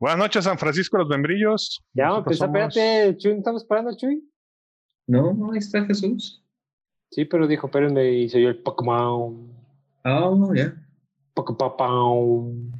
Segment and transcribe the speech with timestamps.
[0.00, 1.84] Buenas noches, San Francisco, los membrillos.
[1.92, 4.24] Ya, Nosotros pues somos- espérate, Chuy, ¿no estamos esperando, Chuy?
[5.06, 6.42] No, no, ahí está Jesús.
[7.10, 9.52] Sí, pero dijo, espérenme, y se oyó el Pokémon.
[10.04, 10.72] Ah, no, ya.
[11.34, 12.72] Pokémon.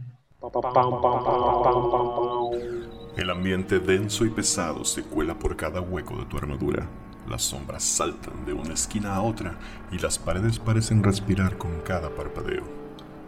[3.17, 6.88] El ambiente denso y pesado se cuela por cada hueco de tu armadura.
[7.28, 9.58] Las sombras saltan de una esquina a otra
[9.92, 12.62] y las paredes parecen respirar con cada parpadeo.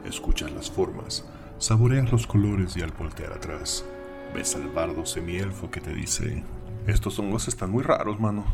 [0.06, 1.29] Escuchas las formas,
[1.62, 3.86] saboreas los colores y al voltear atrás,
[4.34, 6.43] ves al bardo semielfo que te dice:
[6.89, 8.44] Estos hongos están muy raros, mano.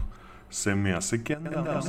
[0.50, 1.86] Se me hace que andamos.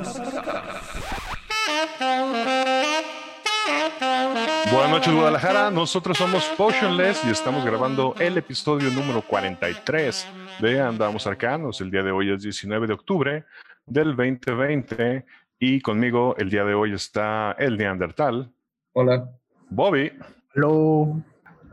[4.71, 5.69] Buenas noches, Guadalajara.
[5.71, 10.25] Nosotros somos Potionless y estamos grabando el episodio número 43
[10.61, 11.81] de Andamos Arcanos.
[11.81, 13.45] El día de hoy es 19 de octubre
[13.85, 15.25] del 2020
[15.59, 18.53] y conmigo el día de hoy está el Neandertal,
[18.93, 19.29] Hola.
[19.69, 20.11] Bobby,
[20.55, 21.21] Hello.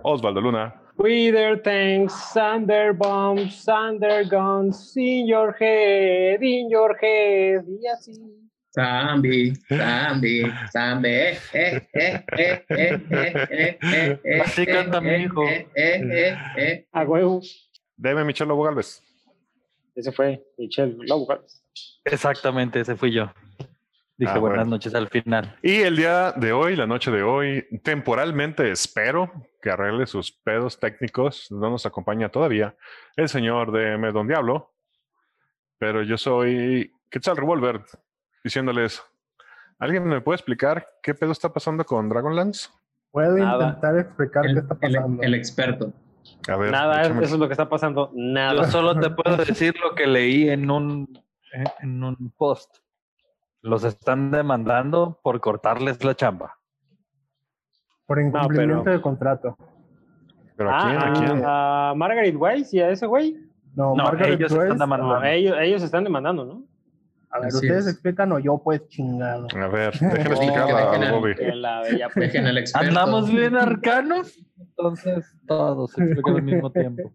[0.04, 7.86] Osvaldo Luna, Wither tanks, thunder bombs, thunder guns, in your head, in your head, y
[7.88, 8.12] así.
[8.74, 15.10] Zambi, Zambi, Zambi, eh, eh, eh, eh, eh, eh, eh, eh, Así eh, canta mi
[15.10, 15.42] eh, hijo.
[15.44, 16.86] eh, eh, eh, eh.
[16.92, 17.40] A huevo.
[17.96, 19.02] Deme Michel Lobo Galvez.
[19.94, 21.26] Ese fue Michelle Lobo.
[21.26, 21.62] Galvez.
[22.04, 23.30] Exactamente, ese fui yo.
[24.18, 24.70] Dije Ah, buenas bueno.
[24.70, 25.56] noches al final.
[25.62, 30.80] Y el día de hoy, la noche de hoy, temporalmente espero que arregle sus pedos
[30.80, 31.50] técnicos.
[31.50, 32.74] No nos acompaña todavía
[33.16, 34.72] el señor de Medon Diablo,
[35.78, 37.82] pero yo soy Quetzal Revolver
[38.42, 39.02] diciéndoles:
[39.78, 42.70] ¿Alguien me puede explicar qué pedo está pasando con Dragonlance?
[43.10, 43.66] Puedo Nada.
[43.68, 45.22] intentar explicar qué El, está el- pasando.
[45.22, 45.92] el experto.
[46.48, 48.10] A ver, Nada, échame- eso es lo que está pasando.
[48.14, 48.64] Yo Nada.
[48.70, 51.22] solo te puedo decir lo que leí en un,
[51.82, 52.78] en un post.
[53.66, 56.54] Los están demandando por cortarles la chamba.
[58.06, 59.56] Por incumplimiento pero- de contrato.
[60.56, 60.96] ¿Pero a quién?
[60.96, 61.42] ¿A Ah, quién?
[61.44, 63.36] a Margaret Weiss y a ese güey.
[63.74, 65.18] No, No, Margaret ellos Joyce, están demandando.
[65.20, 66.64] No, ellos, ellos están demandando, ¿no?
[67.30, 67.92] A ver, Así ustedes es.
[67.94, 69.48] explican o yo pues chingado.
[69.54, 71.34] A ver, déjenme No, explicar que a Bobby.
[71.34, 72.14] Pues.
[72.14, 72.88] Dejen al experto.
[72.88, 74.38] ¿Andamos bien arcanos?
[74.58, 77.12] Entonces todos se explican al mismo tiempo.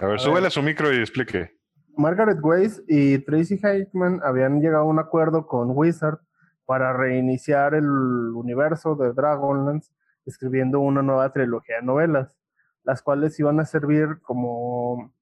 [0.00, 1.57] A ver, súbele a su micro y explique.
[1.98, 6.20] Margaret Weiss y Tracy Hickman habían llegado a un acuerdo con Wizard
[6.64, 9.92] para reiniciar el universo de Dragonlance
[10.24, 12.38] escribiendo una nueva trilogía de novelas,
[12.84, 15.12] las cuales iban a servir como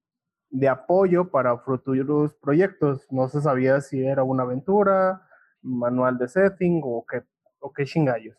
[0.51, 3.07] de apoyo para futuros proyectos.
[3.09, 5.23] No se sabía si era una aventura,
[5.63, 7.23] manual de setting o qué,
[7.57, 8.37] o qué chingallos.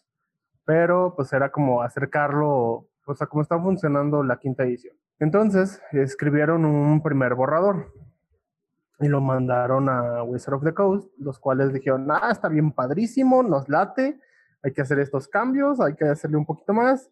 [0.65, 4.95] Pero pues era como acercarlo, pues a cómo está funcionando la quinta edición.
[5.19, 7.93] Entonces escribieron un primer borrador
[9.01, 13.43] y lo mandaron a Wizard of the Coast, los cuales dijeron, ah, está bien padrísimo,
[13.43, 14.21] nos late,
[14.63, 17.11] hay que hacer estos cambios, hay que hacerle un poquito más,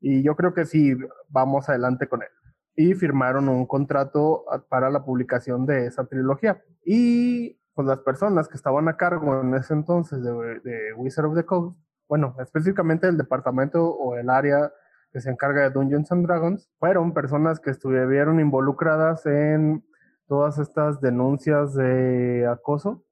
[0.00, 0.96] y yo creo que sí,
[1.28, 2.28] vamos adelante con él.
[2.74, 6.62] Y firmaron un contrato para la publicación de esa trilogía.
[6.84, 11.34] Y pues las personas que estaban a cargo en ese entonces de, de Wizard of
[11.34, 11.76] the Coast,
[12.08, 14.72] bueno, específicamente el departamento o el área
[15.12, 19.84] que se encarga de Dungeons and Dragons, fueron personas que estuvieron involucradas en
[20.28, 23.02] todas estas denuncias de acoso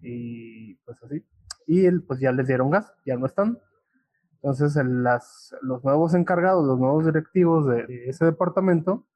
[0.00, 1.24] y pues así.
[1.66, 3.58] Y pues ya les dieron gas, ya no están.
[4.36, 9.06] Entonces las, los nuevos encargados, los nuevos directivos de, de ese departamento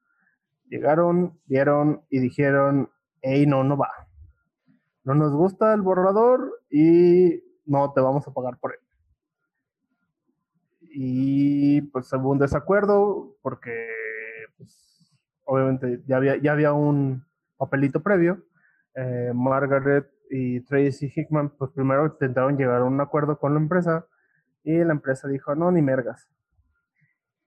[0.69, 2.89] llegaron, vieron y dijeron,
[3.21, 3.89] hey, no, no va.
[5.03, 8.79] No nos gusta el borrador y no te vamos a pagar por él.
[10.81, 13.87] Y pues hubo un desacuerdo porque
[14.57, 14.92] pues,
[15.45, 17.25] obviamente ya había, ya había un
[17.57, 18.43] papelito previo.
[18.95, 24.05] Eh, Margaret y Tracy Hickman pues primero intentaron llegar a un acuerdo con la empresa
[24.63, 26.29] y la empresa dijo no, ni mergas.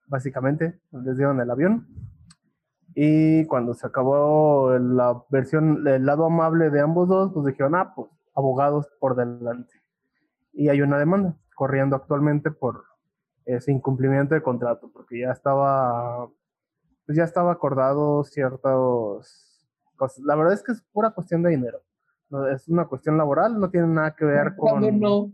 [0.07, 1.87] Básicamente les dieron el avión
[2.99, 7.93] y cuando se acabó la versión, el lado amable de ambos dos, pues dijeron, ah,
[7.95, 9.75] pues abogados por delante.
[10.55, 12.85] Y hay una demanda corriendo actualmente por
[13.45, 16.27] ese incumplimiento de contrato, porque ya estaba,
[17.07, 20.19] pues ya estaba acordado ciertos cosas.
[20.25, 21.81] La verdad es que es pura cuestión de dinero.
[22.29, 25.33] No, es una cuestión laboral, no tiene nada que ver con,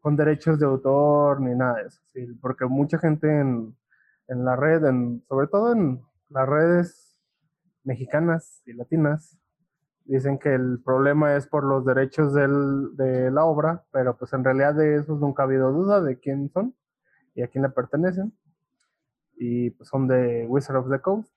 [0.00, 2.00] con derechos de autor ni nada de eso.
[2.12, 3.76] sí, porque mucha gente en,
[4.26, 7.20] en la red, en, sobre todo en las redes
[7.84, 9.38] mexicanas y latinas,
[10.04, 14.42] dicen que el problema es por los derechos del, de la obra, pero pues en
[14.42, 16.74] realidad de eso nunca ha habido duda de quién son
[17.34, 18.32] y a quién le pertenecen.
[19.38, 21.32] Y pues son de Wizard of the Coast.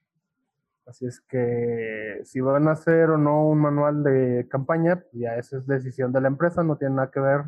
[0.85, 5.35] Así es que si van a hacer o no un manual de campaña, pues ya
[5.37, 7.43] esa es decisión de la empresa, no tiene nada que ver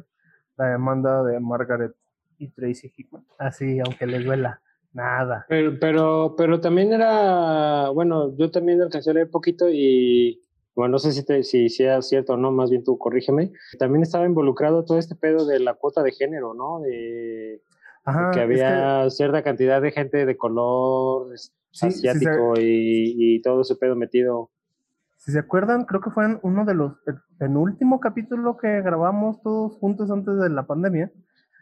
[0.57, 1.94] la demanda de Margaret
[2.38, 3.25] y Tracy Hickman.
[3.38, 4.61] Así, aunque les duela.
[4.94, 5.45] Nada.
[5.50, 10.44] Pero, pero, pero también era, bueno, yo también alcancé a leer poquito y,
[10.75, 13.51] bueno, no sé si, te, si sea cierto o no, más bien tú corrígeme.
[13.79, 16.79] También estaba involucrado todo este pedo de la cuota de género, ¿no?
[16.81, 17.61] De,
[18.05, 21.27] Ajá, que es había cierta cantidad de gente de color
[21.73, 24.51] Sí, sí asiático y, y todo ese pedo metido.
[25.17, 29.41] Si se acuerdan, creo que fue en uno de los el penúltimo capítulo que grabamos
[29.41, 31.11] todos juntos antes de la pandemia.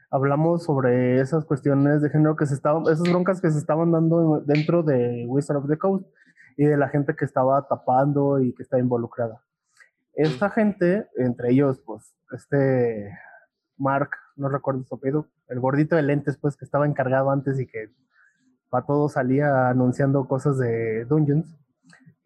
[0.09, 4.41] Hablamos sobre esas cuestiones de género que se estaban, esas broncas que se estaban dando
[4.41, 6.05] dentro de Wizard of the Coast
[6.57, 9.41] y de la gente que estaba tapando y que está involucrada.
[10.13, 13.17] Esta gente, entre ellos, pues, este
[13.81, 17.68] Mark, no recuerdo su apellido, el gordito de lentes, pues, que estaba encargado antes y
[17.68, 17.89] que
[18.69, 21.57] para todo salía anunciando cosas de Dungeons.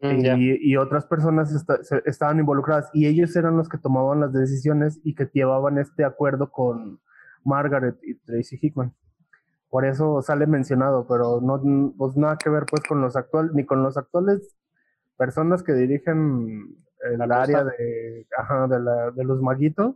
[0.02, 0.08] Mm,
[0.38, 1.50] y, y otras personas
[1.84, 6.04] se- estaban involucradas y ellos eran los que tomaban las decisiones y que llevaban este
[6.04, 7.00] acuerdo con
[7.46, 8.94] Margaret y Tracy Hickman.
[9.70, 11.62] Por eso sale mencionado, pero no
[11.98, 14.56] pues nada que ver pues con los actuales ni con los actuales
[15.18, 16.76] personas que dirigen
[17.12, 19.96] el La área de, ajá, de, la- de los maguitos,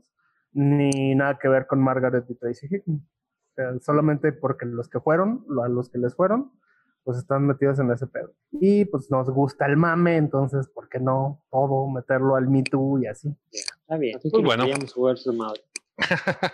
[0.51, 2.97] ni nada que ver con Margaret y Tracy Hickman.
[2.99, 6.51] O sea, solamente porque los que fueron, a los que les fueron,
[7.03, 8.33] pues están metidos en ese pedo.
[8.51, 12.99] Y pues nos gusta el mame, entonces, ¿por qué no todo meterlo al Me Too
[13.01, 13.35] y así?
[13.51, 14.19] Está bien.
[14.21, 14.65] Pues que bueno.
[14.65, 15.61] queríamos jugar su madre.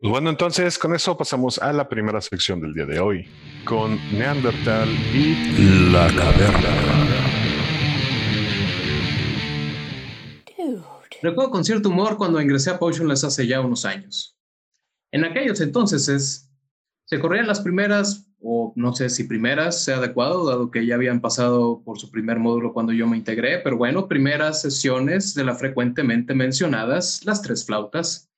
[0.00, 3.28] Pues bueno, entonces con eso pasamos a la primera sección del día de hoy,
[3.64, 7.17] con Neandertal y La caverna.
[11.20, 14.36] Recuerdo con cierto humor cuando ingresé a Potionless hace ya unos años.
[15.12, 16.50] En aquellos entonces es-
[17.06, 21.20] se corrían las primeras, o no sé si primeras sea adecuado, dado que ya habían
[21.20, 25.58] pasado por su primer módulo cuando yo me integré, pero bueno, primeras sesiones de las
[25.58, 28.30] frecuentemente mencionadas, las tres flautas.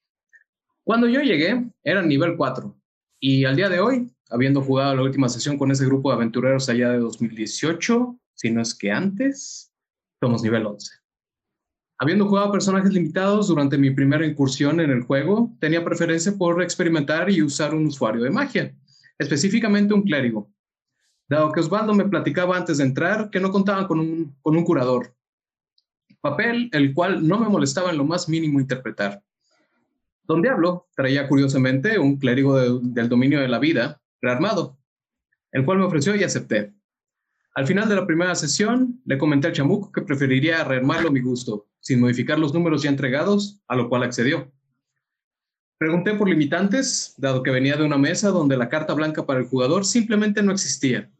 [0.84, 2.74] Cuando yo llegué, era nivel 4,
[3.20, 6.68] y al día de hoy, habiendo jugado la última sesión con ese grupo de aventureros
[6.68, 9.70] allá de 2018, si no es que antes,
[10.20, 10.94] somos nivel 11.
[12.02, 17.28] Habiendo jugado personajes limitados durante mi primera incursión en el juego, tenía preferencia por experimentar
[17.30, 18.74] y usar un usuario de magia,
[19.18, 20.50] específicamente un clérigo.
[21.28, 24.64] Dado que Osvaldo me platicaba antes de entrar que no contaban con un, con un
[24.64, 25.14] curador,
[26.22, 29.22] papel el cual no me molestaba en lo más mínimo interpretar.
[30.24, 34.78] Don Diablo traía curiosamente un clérigo de- del dominio de la vida, rearmado,
[35.52, 36.72] el cual me ofreció y acepté.
[37.60, 41.20] Al final de la primera sesión, le comenté al chamuco que preferiría rearmarlo a mi
[41.20, 44.50] gusto, sin modificar los números ya entregados, a lo cual accedió.
[45.76, 49.46] Pregunté por limitantes, dado que venía de una mesa donde la carta blanca para el
[49.46, 51.10] jugador simplemente no existía,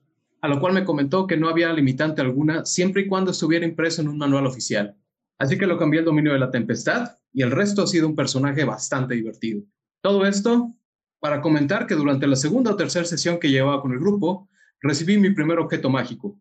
[0.41, 4.01] a lo cual me comentó que no había limitante alguna siempre y cuando estuviera impreso
[4.01, 4.97] en un manual oficial.
[5.39, 8.17] Así que lo cambié al dominio de la tempestad y el resto ha sido un
[8.17, 9.61] personaje bastante divertido.
[10.01, 10.75] Todo esto
[11.19, 14.49] para comentar que durante la segunda o tercera sesión que llevaba con el grupo,
[14.81, 16.39] recibí mi primer objeto mágico,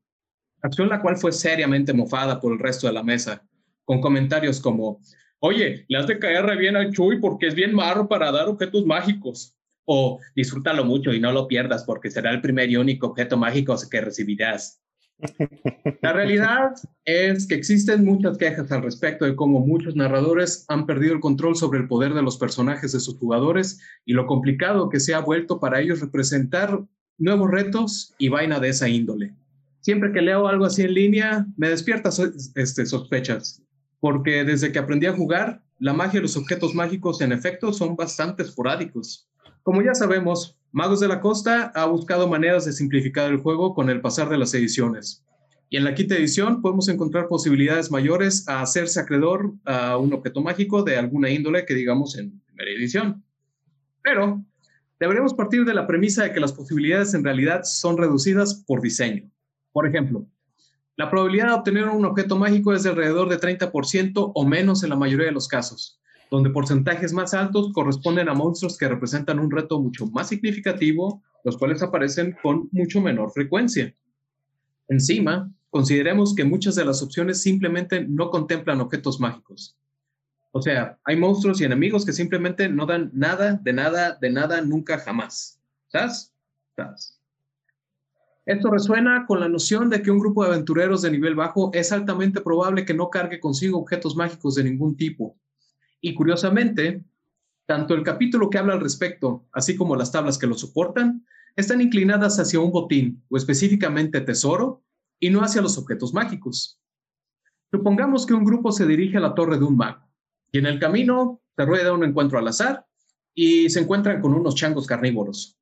[0.62, 3.46] acción la cual fue seriamente mofada por el resto de la mesa,
[3.86, 5.02] con comentarios como,
[5.40, 8.48] oye, le has de caer re bien al Chuy porque es bien marro para dar
[8.48, 9.56] objetos mágicos,
[9.92, 13.76] o disfrútalo mucho y no lo pierdas porque será el primer y único objeto mágico
[13.90, 14.84] que recibirás.
[16.02, 16.74] La realidad
[17.06, 21.56] es que existen muchas quejas al respecto de cómo muchos narradores han perdido el control
[21.56, 25.20] sobre el poder de los personajes de sus jugadores y lo complicado que se ha
[25.20, 26.80] vuelto para ellos representar
[27.20, 29.36] nuevos retos y vaina de esa índole.
[29.82, 32.10] Siempre que leo algo así en línea, me despierta
[32.56, 33.62] este, sospechas,
[34.00, 37.96] porque desde que aprendí a jugar, la magia y los objetos mágicos en efecto son
[37.96, 39.30] bastante esporádicos.
[39.64, 43.90] Como ya sabemos, Magos de la Costa ha buscado maneras de simplificar el juego con
[43.90, 45.26] el pasar de las ediciones.
[45.70, 50.42] Y en la quinta edición podemos encontrar posibilidades mayores a hacerse acreedor a un objeto
[50.42, 53.24] mágico de alguna índole que digamos en primera edición.
[54.04, 54.44] Pero
[55.00, 59.30] deberíamos partir de la premisa de que las posibilidades en realidad son reducidas por diseño.
[59.72, 60.28] Por ejemplo,
[60.98, 64.90] la probabilidad de obtener un objeto mágico es de alrededor de 30% o menos en
[64.90, 69.50] la mayoría de los casos, donde porcentajes más altos corresponden a monstruos que representan un
[69.50, 73.96] reto mucho más significativo, los cuales aparecen con mucho menor frecuencia.
[74.90, 79.79] Encima, consideremos que muchas de las opciones simplemente no contemplan objetos mágicos.
[80.52, 84.62] O sea, hay monstruos y enemigos que simplemente no dan nada, de nada, de nada,
[84.62, 85.62] nunca, jamás.
[85.88, 86.34] ¿Sabes?
[86.76, 87.20] ¿Sabes?
[88.46, 91.92] Esto resuena con la noción de que un grupo de aventureros de nivel bajo es
[91.92, 95.38] altamente probable que no cargue consigo objetos mágicos de ningún tipo.
[96.02, 97.04] Y curiosamente,
[97.68, 101.24] tanto el capítulo que habla al respecto, así como las tablas que lo soportan,
[101.56, 104.82] están inclinadas hacia un botín, o específicamente tesoro,
[105.20, 106.80] y no hacia los objetos mágicos.
[107.70, 110.09] Supongamos que un grupo se dirige a la torre de un mago,
[110.52, 112.86] y en el camino se rueda un encuentro al azar,
[113.34, 115.58] y se encuentran con unos changos carnívoros.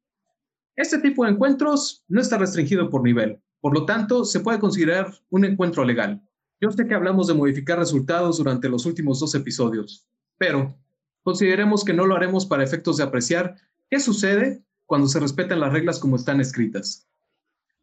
[0.75, 5.11] Este tipo de encuentros no está restringido por nivel, por lo tanto, se puede considerar
[5.29, 6.21] un encuentro legal.
[6.61, 10.75] Yo sé que hablamos de modificar resultados durante los últimos dos episodios, pero
[11.23, 13.55] consideremos que no lo haremos para efectos de apreciar
[13.89, 17.07] qué sucede cuando se respetan las reglas como están escritas.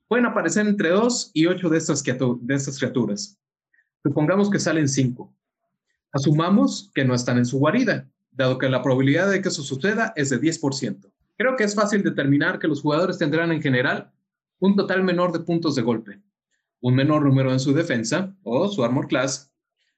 [0.08, 3.38] Pueden aparecer entre dos y ocho de estas, de estas criaturas.
[4.02, 5.34] Supongamos que salen cinco.
[6.14, 10.12] Asumamos que no están en su guarida, dado que la probabilidad de que eso suceda
[10.14, 11.10] es de 10%.
[11.36, 14.12] Creo que es fácil determinar que los jugadores tendrán en general
[14.60, 16.22] un total menor de puntos de golpe,
[16.80, 19.52] un menor número en su defensa o su armor class.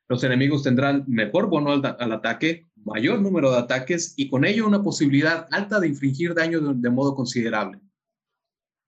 [0.08, 4.82] Los enemigos tendrán mejor bono al, ataque, mayor número de ataques y con ello una
[4.82, 7.78] posibilidad alta de infligir daño de modo considerable.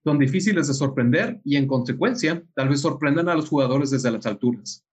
[0.03, 4.25] Son difíciles de sorprender y en consecuencia tal vez sorprendan a los jugadores desde las
[4.25, 4.83] alturas.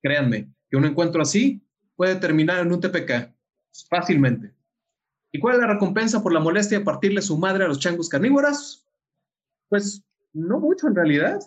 [0.00, 1.65] Créanme que un encuentro así
[1.96, 3.32] puede terminar en un TPK
[3.88, 4.52] fácilmente.
[5.32, 8.08] ¿Y cuál es la recompensa por la molestia de partirle su madre a los changos
[8.08, 8.86] carnívoros?
[9.68, 11.40] Pues no mucho en realidad.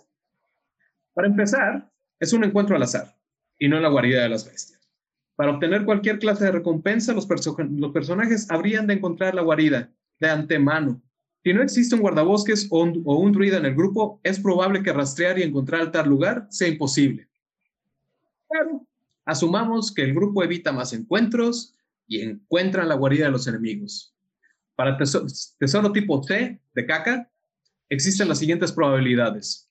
[1.14, 1.90] Para empezar,
[2.20, 3.16] es un encuentro al azar
[3.58, 4.80] y no en la guarida de las bestias.
[5.36, 9.90] Para obtener cualquier clase de recompensa, los, los personajes habrían de encontrar la guarida
[10.20, 11.02] de antemano.
[11.44, 14.84] Si no existe un guardabosques o un, o un druida en el grupo, es probable
[14.84, 17.30] que rastrear y encontrar tal lugar sea imposible.
[18.50, 18.86] Pero
[19.30, 21.76] asumamos que el grupo evita más encuentros
[22.08, 24.16] y encuentran la guarida de los enemigos.
[24.76, 25.28] Para tesoro,
[25.60, 27.30] tesoro tipo C de caca,
[27.90, 29.70] existen las siguientes probabilidades.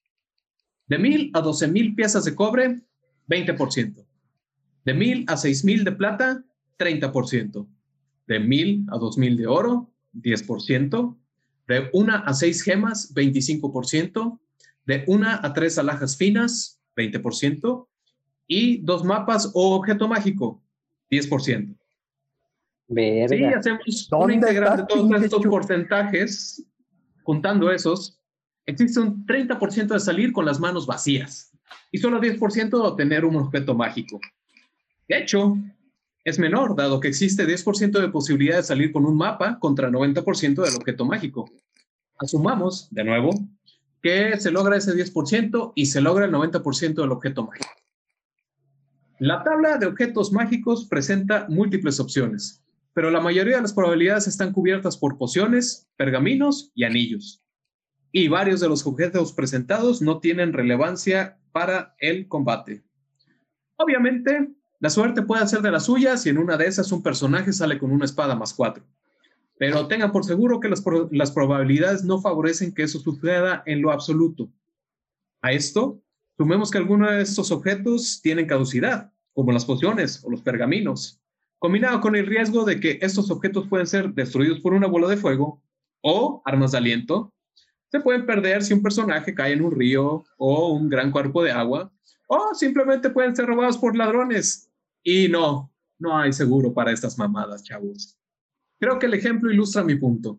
[0.87, 2.83] De 1000 a 12000 piezas de cobre,
[3.29, 4.07] 20%.
[4.85, 6.45] De 1000 a 6000 de plata,
[6.79, 7.67] 30%.
[8.29, 11.17] De 1000 a 2000 de oro, 10%.
[11.67, 14.39] De 1 a 6 gemas, 25%.
[14.87, 17.89] De 1 a 3 alhajas finas, 20%.
[18.49, 20.61] Y dos mapas o objeto mágico,
[21.11, 21.77] 10%.
[22.89, 23.29] Verga.
[23.29, 26.67] Sí, hacemos una integral de todos estos porcentajes
[27.29, 28.19] Juntando esos,
[28.65, 31.53] existe un 30% de salir con las manos vacías
[31.93, 34.19] y solo 10% de obtener un objeto mágico.
[35.07, 35.59] De hecho,
[36.25, 40.65] es menor, dado que existe 10% de posibilidad de salir con un mapa contra 90%
[40.65, 41.51] del objeto mágico.
[42.19, 43.29] Asumamos, de nuevo,
[44.01, 47.69] que se logra ese 10% y se logra el 90% del objeto mágico.
[49.21, 52.63] La tabla de objetos mágicos presenta múltiples opciones
[52.99, 57.45] pero la mayoría de las probabilidades están cubiertas por pociones, pergaminos y anillos.
[58.11, 62.83] Y varios de los objetos presentados no tienen relevancia para el combate.
[63.77, 67.53] Obviamente, la suerte puede ser de las suyas y en una de esas un personaje
[67.53, 68.85] sale con una espada más cuatro.
[69.61, 70.83] Pero tengan por seguro que las,
[71.13, 74.51] las probabilidades no favorecen que eso suceda en lo absoluto.
[75.41, 76.03] A esto,
[76.39, 81.21] sumemos que algunos de estos objetos tienen caducidad, como las pociones o los pergaminos
[81.59, 85.17] combinado con el riesgo de que estos objetos pueden ser destruidos por una bola de
[85.17, 85.63] fuego
[86.03, 87.35] o armas de aliento,
[87.91, 91.51] se pueden perder si un personaje cae en un río o un gran cuerpo de
[91.51, 91.93] agua,
[92.29, 94.71] o simplemente pueden ser robados por ladrones.
[95.03, 98.17] Y no, no hay seguro para estas mamadas, chavos.
[98.79, 100.39] Creo que el ejemplo ilustra mi punto,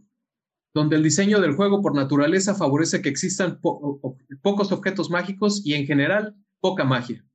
[0.74, 5.86] donde el diseño del juego por naturaleza favorece que existan pocos objetos mágicos y en
[5.86, 7.26] general poca magia.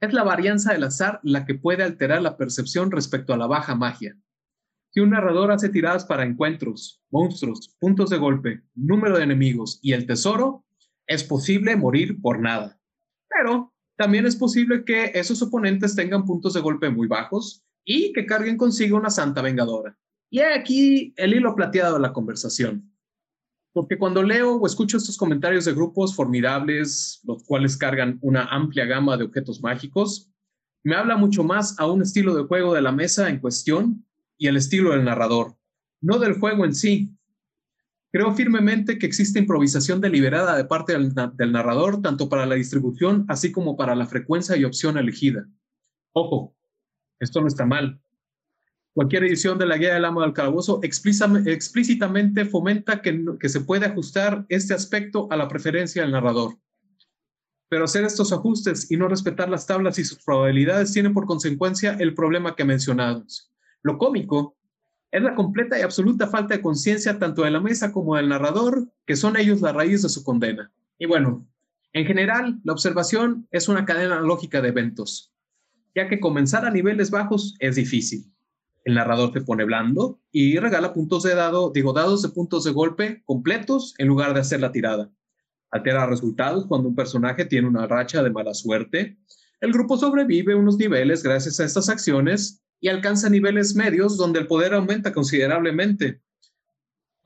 [0.00, 3.74] Es la varianza del azar la que puede alterar la percepción respecto a la baja
[3.74, 4.16] magia.
[4.90, 9.92] Si un narrador hace tiradas para encuentros, monstruos, puntos de golpe, número de enemigos y
[9.92, 10.64] el tesoro,
[11.06, 12.80] es posible morir por nada.
[13.28, 18.26] Pero también es posible que esos oponentes tengan puntos de golpe muy bajos y que
[18.26, 19.98] carguen consigo una santa vengadora.
[20.34, 22.92] Y aquí el hilo plateado de la conversación.
[23.72, 28.84] Porque cuando leo o escucho estos comentarios de grupos formidables, los cuales cargan una amplia
[28.84, 30.28] gama de objetos mágicos,
[30.82, 34.04] me habla mucho más a un estilo de juego de la mesa en cuestión
[34.36, 35.56] y el estilo del narrador,
[36.00, 37.16] no del juego en sí.
[38.10, 43.24] Creo firmemente que existe improvisación deliberada de parte del, del narrador, tanto para la distribución
[43.28, 45.48] así como para la frecuencia y opción elegida.
[46.12, 46.56] Ojo,
[47.20, 48.00] esto no está mal.
[48.94, 53.86] Cualquier edición de la Guía del Amo del Calabozo explícitamente fomenta que, que se puede
[53.86, 56.56] ajustar este aspecto a la preferencia del narrador.
[57.68, 61.96] Pero hacer estos ajustes y no respetar las tablas y sus probabilidades tiene por consecuencia
[61.98, 63.52] el problema que mencionamos.
[63.82, 64.56] Lo cómico
[65.10, 68.86] es la completa y absoluta falta de conciencia tanto de la mesa como del narrador,
[69.06, 70.70] que son ellos la raíz de su condena.
[71.00, 71.48] Y bueno,
[71.92, 75.32] en general, la observación es una cadena lógica de eventos,
[75.96, 78.33] ya que comenzar a niveles bajos es difícil
[78.84, 82.70] el narrador te pone blando y regala puntos de dado, digo, dados de puntos de
[82.70, 85.10] golpe completos en lugar de hacer la tirada.
[85.70, 89.18] Altera resultados cuando un personaje tiene una racha de mala suerte.
[89.60, 94.46] El grupo sobrevive unos niveles gracias a estas acciones y alcanza niveles medios donde el
[94.46, 96.20] poder aumenta considerablemente.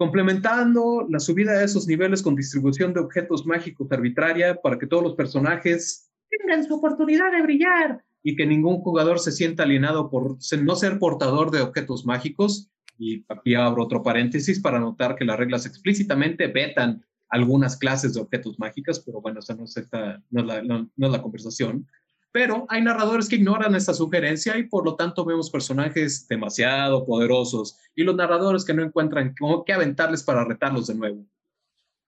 [0.01, 5.03] complementando la subida de esos niveles con distribución de objetos mágicos arbitraria para que todos
[5.03, 10.39] los personajes tengan su oportunidad de brillar y que ningún jugador se sienta alienado por
[10.63, 12.71] no ser portador de objetos mágicos.
[12.99, 18.21] Y aquí abro otro paréntesis para notar que las reglas explícitamente vetan algunas clases de
[18.21, 21.87] objetos mágicos, pero bueno, esa no es, esta, no es la conversación.
[22.33, 27.79] Pero hay narradores que ignoran esta sugerencia y por lo tanto vemos personajes demasiado poderosos
[27.95, 31.27] y los narradores que no encuentran cómo qué aventarles para retarlos de nuevo.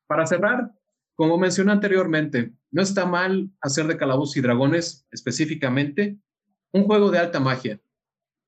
[0.07, 0.73] Para cerrar,
[1.21, 6.17] como mencioné anteriormente, no está mal hacer de Calabozos y Dragones específicamente
[6.73, 7.79] un juego de alta magia.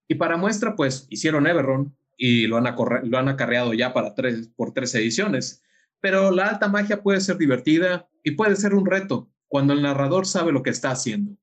[0.08, 2.64] Y para muestra, pues hicieron Everron y lo han,
[3.10, 5.62] lo han acarreado ya para tres, por tres ediciones.
[6.00, 10.24] Pero la alta magia puede ser divertida y puede ser un reto cuando el narrador
[10.24, 11.36] sabe lo que está haciendo.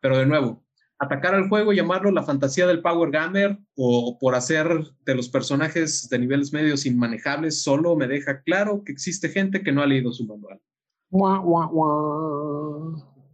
[0.00, 0.66] Pero de nuevo,
[0.98, 4.68] atacar al juego y llamarlo la fantasía del Power Gamer o por hacer
[5.04, 9.72] de los personajes de niveles medios inmanejables solo me deja claro que existe gente que
[9.72, 10.60] no ha leído su manual.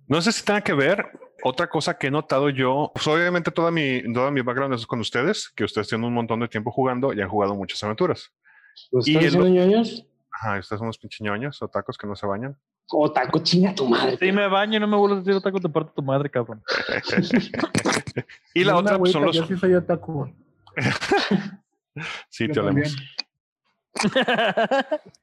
[0.07, 1.07] No sé si tenga que ver.
[1.43, 5.01] Otra cosa que he notado yo, pues obviamente toda mi, toda mi background es con
[5.01, 8.33] ustedes, que ustedes tienen un montón de tiempo jugando y han jugado muchas aventuras.
[8.91, 10.07] ¿Ustedes son ñoños?
[10.31, 12.57] Ajá, ustedes son unos pinches ñoños o tacos que no se bañan.
[12.91, 14.17] Otaku, chinga tu madre.
[14.19, 16.63] Si me baño y no me vuelvo a decir otaku, te parto tu madre, cabrón.
[18.55, 19.37] y la otra pues, son los.
[19.37, 20.33] Yo sí soy otaku.
[22.29, 22.97] sí, Yo te hablamos.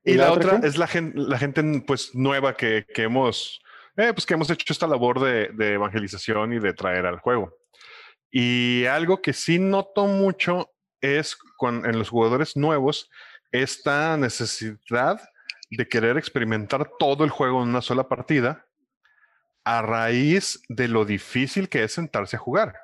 [0.05, 3.03] Y, ¿Y la, la otra otra es la gente, la gente pues nueva que, que
[3.03, 3.61] hemos,
[3.97, 7.53] eh, pues que hemos hecho esta labor de, de evangelización y de traer al juego.
[8.31, 13.09] Y algo que sí noto mucho es con, en los jugadores nuevos
[13.51, 15.19] esta necesidad
[15.77, 18.67] de querer experimentar todo el juego en una sola partida
[19.63, 22.75] a raíz de lo difícil que es sentarse a jugar.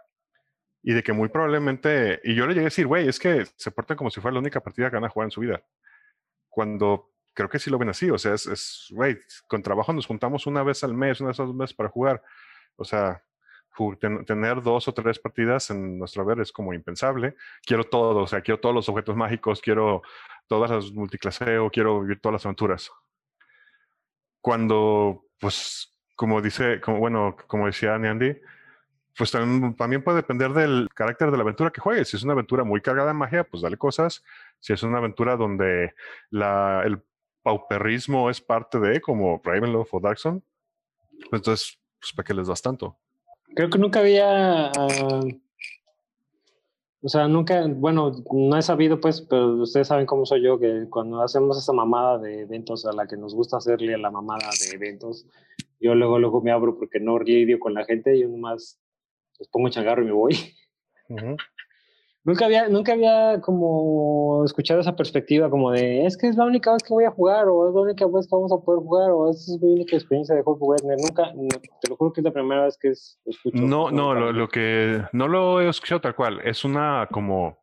[0.82, 3.72] Y de que muy probablemente, y yo le llegué a decir, güey, es que se
[3.72, 5.62] portan como si fuera la única partida que van a jugar en su vida.
[6.50, 9.18] Cuando creo que sí lo ven así, o sea, es, güey,
[9.48, 12.24] con trabajo nos juntamos una vez al mes, una vez al mes para jugar.
[12.78, 13.22] O sea,
[14.00, 17.36] ten- tener dos o tres partidas en nuestro haber es como impensable.
[17.66, 20.02] Quiero todo, o sea, quiero todos los objetos mágicos, quiero
[20.48, 22.92] todas las multiclaseo, quiero vivir todas las aventuras.
[24.42, 28.38] Cuando, pues, como dice, como bueno, como decía Andy,
[29.18, 32.10] pues también, también puede depender del carácter de la aventura que juegues.
[32.10, 34.24] Si es una aventura muy cargada en magia, pues dale cosas.
[34.60, 35.94] Si es una aventura donde
[36.32, 37.04] el
[37.42, 40.44] pauperrismo es parte de, como Ravenloft o Darkson,
[41.10, 42.98] pues entonces, pues para qué les das tanto.
[43.56, 44.68] Creo que nunca había.
[44.68, 45.22] ah,
[47.02, 47.66] o sea, nunca.
[47.68, 51.74] Bueno, no he sabido, pues, pero ustedes saben cómo soy yo, que cuando hacemos esa
[51.74, 55.26] mamada de eventos a la que nos gusta hacerle a la mamada de eventos,
[55.80, 58.80] yo luego, luego me abro porque no lidio con la gente, yo nomás
[59.40, 60.36] les pongo changarro y me voy.
[61.10, 61.38] Ujú.
[62.28, 66.74] Nunca había, nunca había como escuchado esa perspectiva como de es que es la única
[66.74, 69.12] vez que voy a jugar o es la única vez que vamos a poder jugar
[69.12, 70.98] o esa es mi única experiencia de juego tener.
[71.00, 73.64] Nunca, no, te lo juro que es la primera vez que es, escucho.
[73.64, 76.42] No, no, lo, lo que no lo he escuchado tal cual.
[76.44, 77.60] Es una como.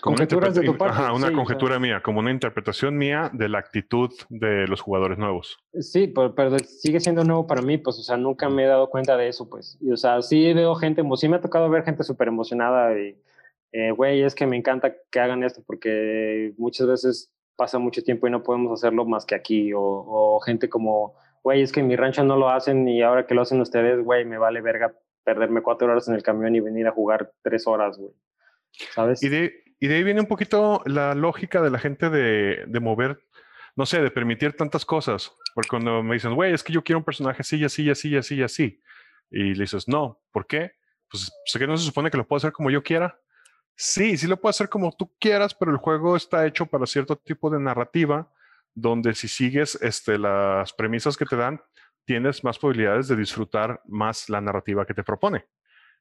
[0.00, 1.36] como una Conjeturas de tu parte, Ajá, una sí, o sea.
[1.36, 5.58] conjetura mía, como una interpretación mía de la actitud de los jugadores nuevos.
[5.80, 8.88] Sí, pero, pero sigue siendo nuevo para mí, pues, o sea, nunca me he dado
[8.88, 9.76] cuenta de eso, pues.
[9.80, 13.16] Y, o sea, sí veo gente, sí me ha tocado ver gente súper emocionada y,
[13.76, 18.28] eh, güey, es que me encanta que hagan esto porque muchas veces pasa mucho tiempo
[18.28, 19.72] y no podemos hacerlo más que aquí.
[19.72, 23.26] O, o gente como, güey, es que en mi rancho no lo hacen y ahora
[23.26, 26.60] que lo hacen ustedes, güey, me vale verga perderme cuatro horas en el camión y
[26.60, 28.12] venir a jugar tres horas, güey.
[28.94, 29.20] ¿Sabes?
[29.24, 32.80] Y de, y de ahí viene un poquito la lógica de la gente de, de
[32.80, 33.24] mover,
[33.74, 35.32] no sé, de permitir tantas cosas.
[35.52, 38.40] Porque cuando me dicen, güey, es que yo quiero un personaje así, así, así, así,
[38.40, 38.80] así.
[39.32, 40.74] Y le dices, no, ¿por qué?
[41.10, 43.18] Pues sé que no se supone que lo puedo hacer como yo quiera.
[43.76, 47.16] Sí, sí lo puedo hacer como tú quieras, pero el juego está hecho para cierto
[47.16, 48.30] tipo de narrativa
[48.74, 51.60] donde si sigues este, las premisas que te dan,
[52.04, 55.46] tienes más probabilidades de disfrutar más la narrativa que te propone.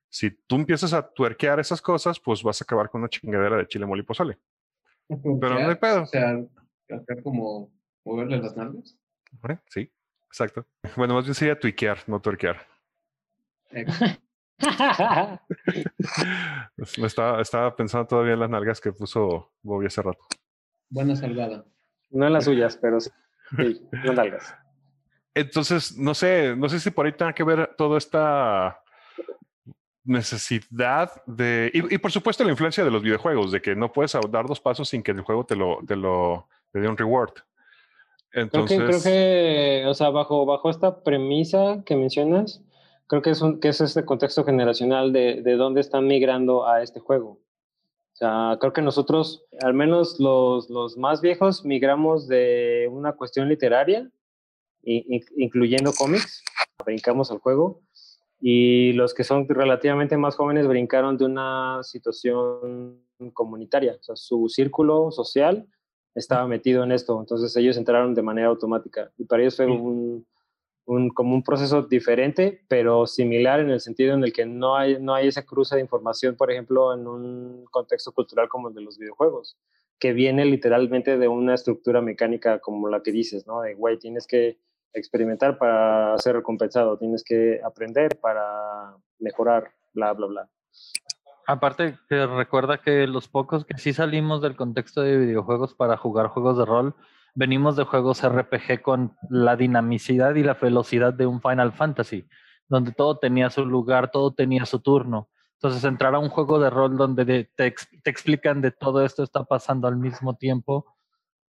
[0.09, 3.67] Si tú empiezas a tuerquear esas cosas, pues vas a acabar con una chingadera de
[3.67, 4.37] chile mole y pozole.
[5.07, 6.03] Pero no hay pedo.
[6.03, 6.39] O sea,
[6.89, 7.71] hacer como
[8.03, 8.97] moverle las nalgas.
[9.69, 9.91] Sí,
[10.27, 10.65] exacto.
[10.95, 12.67] Bueno, más bien sería tuiquear, no tuerquear.
[16.97, 20.25] Me estaba, estaba pensando todavía en las nalgas que puso Bobby hace rato.
[20.89, 21.65] buena salvada.
[22.11, 23.09] no en las suyas, pero sí,
[23.57, 24.55] sí no nalgas.
[25.35, 28.79] Entonces, no sé, no sé si por ahí tenga que ver toda esta
[30.03, 31.71] necesidad de.
[31.73, 34.59] Y, y por supuesto, la influencia de los videojuegos, de que no puedes dar dos
[34.59, 37.33] pasos sin que el juego te lo, te lo te dé un reward.
[38.29, 42.61] Creo Entonces, que, creo que, o sea, bajo, bajo esta premisa que mencionas,
[43.07, 46.81] creo que es, un, que es este contexto generacional de, de dónde están migrando a
[46.81, 47.39] este juego.
[48.13, 53.49] O sea, creo que nosotros, al menos los, los más viejos, migramos de una cuestión
[53.49, 54.09] literaria,
[54.83, 56.43] incluyendo cómics,
[56.85, 57.81] brincamos al juego,
[58.39, 63.01] y los que son relativamente más jóvenes brincaron de una situación
[63.33, 65.65] comunitaria, o sea, su círculo social
[66.13, 70.27] estaba metido en esto, entonces ellos entraron de manera automática, y para ellos fue un,
[70.85, 74.99] un, como un proceso diferente, pero similar en el sentido en el que no hay,
[74.99, 78.81] no hay esa cruce de información, por ejemplo, en un contexto cultural como el de
[78.81, 79.57] los videojuegos,
[79.99, 83.61] que viene literalmente de una estructura mecánica como la que dices, ¿no?
[83.61, 84.57] De, güey, tienes que
[84.93, 90.49] experimentar para ser recompensado, tienes que aprender para mejorar, bla, bla, bla.
[91.45, 96.27] Aparte que recuerda que los pocos que sí salimos del contexto de videojuegos para jugar
[96.27, 96.95] juegos de rol,
[97.33, 102.27] venimos de juegos RPG con la dinamicidad y la velocidad de un Final Fantasy,
[102.67, 105.29] donde todo tenía su lugar, todo tenía su turno.
[105.53, 109.87] Entonces entrar a un juego de rol donde te explican de todo esto está pasando
[109.87, 110.93] al mismo tiempo,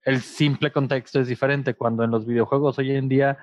[0.05, 1.75] el simple contexto es diferente.
[1.75, 3.39] Cuando en los videojuegos hoy en día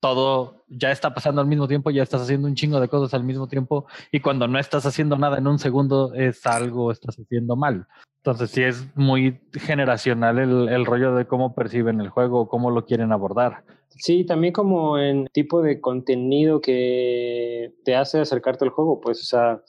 [0.00, 3.24] todo ya está pasando al mismo tiempo, ya estás haciendo un chingo de cosas al
[3.24, 7.56] mismo tiempo y cuando no estás haciendo nada en un segundo es algo estás haciendo
[7.56, 7.86] mal.
[8.18, 12.84] Entonces sí es muy generacional el, el rollo de cómo perciben el juego, cómo lo
[12.84, 13.64] quieren abordar.
[13.88, 19.24] Sí, también como en tipo de contenido que te hace acercarte al juego, pues, o
[19.24, 19.62] sea,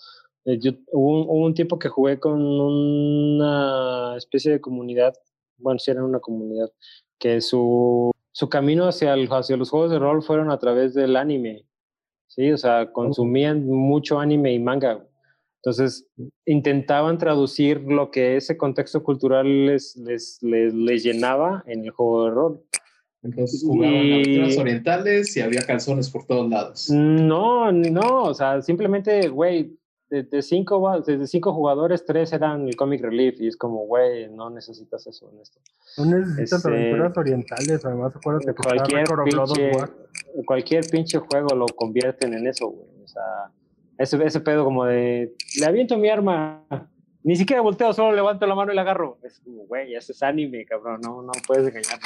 [0.46, 5.13] eh, yo, hubo, un, hubo tiempo que jugué con una especie de comunidad,
[5.58, 6.70] bueno, sí era una comunidad,
[7.18, 11.15] que su, su camino hacia, el, hacia los juegos de rol fueron a través del
[11.15, 11.65] anime,
[12.28, 12.52] ¿sí?
[12.52, 15.06] O sea, consumían mucho anime y manga.
[15.62, 16.08] Entonces,
[16.46, 22.26] intentaban traducir lo que ese contexto cultural les, les, les, les llenaba en el juego
[22.26, 22.62] de rol.
[23.22, 26.89] Entonces jugaban Y- aventuras orientales y había calzones por todos lados.
[26.89, 29.78] No, no, o sea, simplemente, güey,
[30.10, 34.30] de, de cinco, de cinco jugadores, tres eran el comic relief y es como, güey,
[34.30, 35.60] no necesitas eso en esto.
[35.98, 39.72] No necesitas Este, aventuras orientales, además acuérdate que Cualquier pinche,
[40.45, 43.04] cualquier pinche juego lo convierten en eso, güey.
[43.04, 43.52] O sea,
[43.98, 46.65] ese, ese pedo como de, le aviento mi arma,
[47.24, 49.19] ni siquiera volteo, solo levanto la mano y la agarro.
[49.24, 52.00] Es como, güey, ese es anime, cabrón, no, no puedes engañar,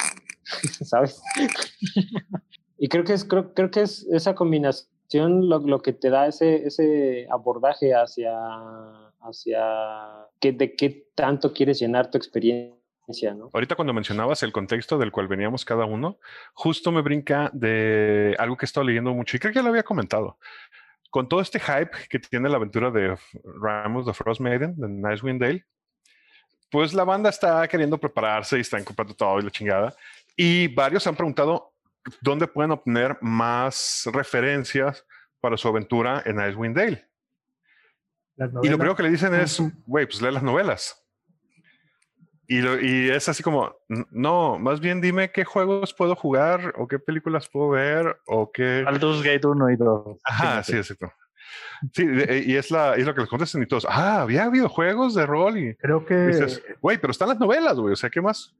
[0.84, 1.22] ¿sabes?
[2.78, 6.26] y creo que es, creo, creo que es esa combinación lo, lo que te da
[6.26, 8.34] ese, ese abordaje hacia,
[9.20, 13.50] hacia qué, de qué tanto quieres llenar tu experiencia, ¿no?
[13.52, 16.18] Ahorita cuando mencionabas el contexto del cual veníamos cada uno,
[16.54, 19.70] justo me brinca de algo que he estado leyendo mucho y creo que ya lo
[19.70, 20.38] había comentado.
[21.10, 23.16] Con todo este hype que tiene la aventura de
[23.60, 25.64] Ramos the Frost Maiden, de Nicewind Dale,
[26.70, 29.94] pues la banda está queriendo prepararse y están comprando todo y la chingada.
[30.36, 31.73] Y varios han preguntado
[32.20, 35.04] dónde pueden obtener más referencias
[35.40, 37.08] para su aventura en Icewind Dale.
[38.36, 41.00] Y lo primero que le dicen es, güey, pues lee las novelas.
[42.46, 46.74] Y, lo- y es así como, "N- no, más bien dime qué juegos puedo jugar
[46.76, 48.82] o qué películas puedo ver o qué...
[48.84, 50.18] Baldur's Gate 1 y 2.
[50.24, 51.10] Ajá, sí, exacto.
[51.92, 55.14] Sí, de- y es, la, es lo que les contestan y todos, ah, había videojuegos
[55.14, 56.14] de rol y Creo que,
[56.82, 58.54] güey, pero están las novelas, güey, o sea, ¿qué más?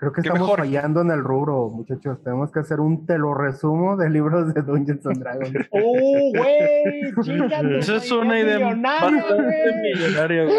[0.00, 0.58] Creo que estamos mejor.
[0.60, 2.22] fallando en el rubro, muchachos.
[2.24, 5.52] Tenemos que hacer un te lo resumo de libros de Dungeons and Dragons.
[5.70, 7.78] ¡Oh, güey!
[7.78, 10.56] Eso es una idea bastante millonaria, güey.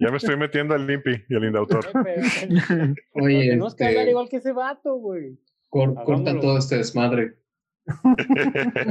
[0.00, 1.86] Ya me estoy metiendo al Limpi y al Indautor.
[3.14, 5.38] Oye, Tenemos que este, hablar igual que ese vato, güey.
[5.70, 6.04] cor- Hagámoslo.
[6.04, 7.36] corta todo este desmadre.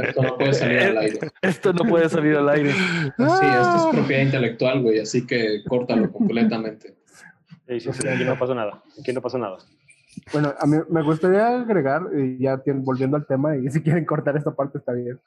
[0.08, 1.20] Esto no puede salir al aire.
[1.42, 2.72] Esto no puede salir al aire.
[2.72, 2.78] Sí,
[3.18, 6.96] esto es propiedad intelectual, güey, así que córtalo completamente.
[7.68, 8.82] Sí, sí, sí, aquí no pasó nada.
[9.00, 9.58] Aquí no pasó nada.
[10.34, 14.06] Bueno, a mí me gustaría agregar, y ya tien- volviendo al tema, y si quieren
[14.06, 15.20] cortar esta parte está bien.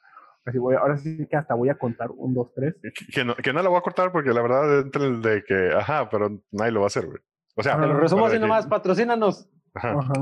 [0.45, 2.75] Así voy, ahora sí que hasta voy a contar un, dos, tres.
[3.13, 5.71] Que, no, que no la voy a cortar porque la verdad entra el de que,
[5.77, 7.19] ajá, pero nadie lo va a hacer, güey.
[7.55, 9.47] O sea, Te lo resumo así nomás, patrocínanos.
[9.75, 9.91] ajá.
[9.99, 10.13] Ajá.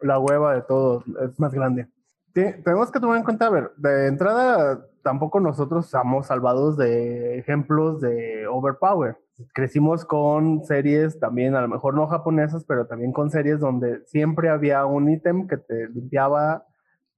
[0.00, 1.86] La hueva de todos es más grande.
[2.32, 7.38] Te- tenemos que tomar en cuenta, a ver, de entrada, tampoco nosotros estamos salvados de
[7.38, 9.16] ejemplos de overpower.
[9.52, 14.48] Crecimos con series también, a lo mejor no japonesas, pero también con series donde siempre
[14.48, 16.64] había un ítem que te limpiaba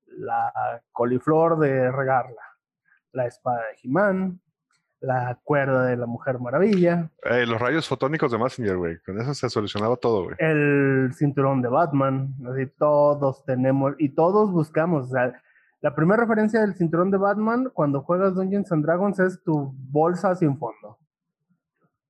[0.07, 2.43] la coliflor de regarla,
[3.13, 4.41] la espada de He-Man,
[5.01, 8.99] la cuerda de la Mujer Maravilla, Eh, los rayos fotónicos de Messenger, güey.
[9.07, 10.37] Con eso se solucionaba todo, güey.
[10.41, 15.41] el cinturón de Batman, así todos tenemos y todos buscamos, o sea,
[15.81, 20.35] la primera referencia del cinturón de Batman cuando juegas Dungeons and Dragons es tu bolsa
[20.35, 20.98] sin fondo.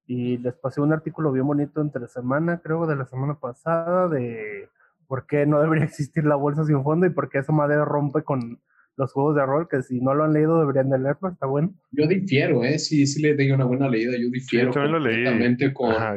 [0.09, 4.69] Y les pasé un artículo bien bonito entre semana, creo, de la semana pasada, de
[5.07, 8.23] por qué no debería existir la bolsa sin fondo y por qué esa madre rompe
[8.25, 8.61] con
[8.97, 11.73] los juegos de rol, que si no lo han leído deberían de leerlo, está bueno.
[11.93, 12.79] Yo difiero, ¿eh?
[12.81, 14.13] Sí, sí le di una buena leída.
[14.19, 15.15] Yo difiero también lo leí.
[15.25, 16.17] completamente con, Ajá,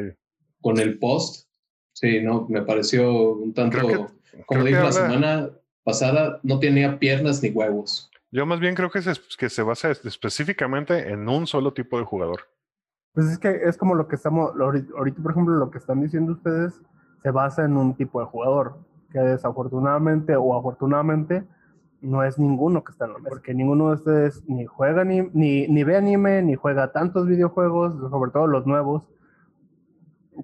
[0.62, 1.47] con el post.
[1.93, 5.49] Sí, no, me pareció un tanto, que- como dije la habla- semana
[5.84, 8.10] pasada, no tenía piernas ni huevos.
[8.32, 12.06] Yo más bien creo que se, que se basa específicamente en un solo tipo de
[12.06, 12.41] jugador.
[13.13, 16.32] Pues es que es como lo que estamos, ahorita por ejemplo lo que están diciendo
[16.34, 16.82] ustedes
[17.21, 18.80] se basa en un tipo de jugador,
[19.12, 21.45] que desafortunadamente o afortunadamente
[22.02, 25.21] no es ninguno que está en la mesa, porque ninguno de ustedes ni juega ni,
[25.34, 29.08] ni, ni ve anime, ni juega tantos videojuegos, sobre todo los nuevos,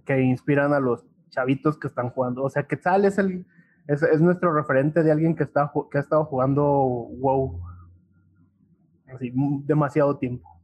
[0.05, 2.43] que inspiran a los chavitos que están jugando.
[2.43, 3.45] O sea, Quetzal es el
[3.87, 7.59] es, es nuestro referente de alguien que está que ha estado jugando WoW
[9.13, 9.31] así,
[9.65, 10.56] demasiado tiempo.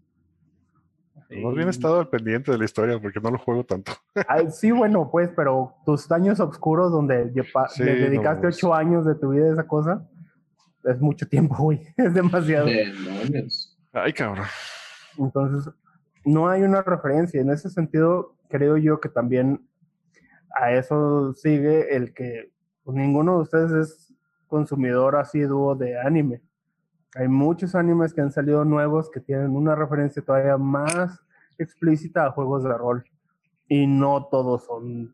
[1.41, 3.93] Más bien he estado al pendiente de la historia porque no lo juego tanto.
[4.27, 7.31] Ah, sí, bueno, pues, pero tus años oscuros donde
[7.69, 10.07] Sí, le dedicaste no, ocho años de tu vida a esa cosa,
[10.83, 11.81] es mucho tiempo, güey.
[11.97, 12.65] Es demasiado.
[12.65, 13.77] Demonios.
[13.91, 14.45] Ay, cabrón.
[15.17, 15.73] Entonces,
[16.25, 17.41] no hay una referencia.
[17.41, 19.67] En ese sentido, creo yo que también
[20.55, 22.51] a eso sigue el que
[22.83, 24.13] pues, ninguno de ustedes es
[24.47, 26.41] consumidor asiduo de anime.
[27.15, 31.23] Hay muchos animes que han salido nuevos que tienen una referencia todavía más
[31.59, 33.03] explícita a juegos de rol.
[33.67, 35.13] Y no todos son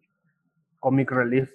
[0.80, 1.52] comic relief.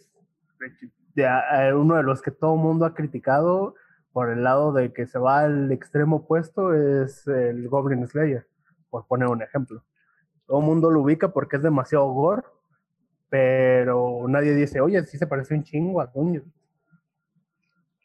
[1.74, 3.74] Uno de los que todo mundo ha criticado
[4.12, 8.46] por el lado de que se va al extremo opuesto es el Goblin Slayer,
[8.90, 9.82] por poner un ejemplo.
[10.46, 12.42] Todo el mundo lo ubica porque es demasiado gore,
[13.28, 16.44] pero nadie dice, oye, sí se parece un chingo a Dungeon.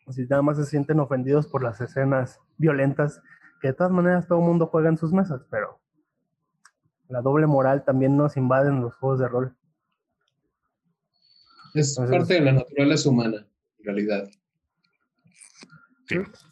[0.10, 3.22] Así nada más se sienten ofendidos por las escenas violentas,
[3.62, 5.80] que de todas maneras todo el mundo juega en sus mesas, pero
[7.10, 9.56] la doble moral también nos invade en los juegos de rol.
[11.76, 14.28] Es Entonces- parte de la naturaleza humana, en realidad.
[16.10, 16.43] Entonces,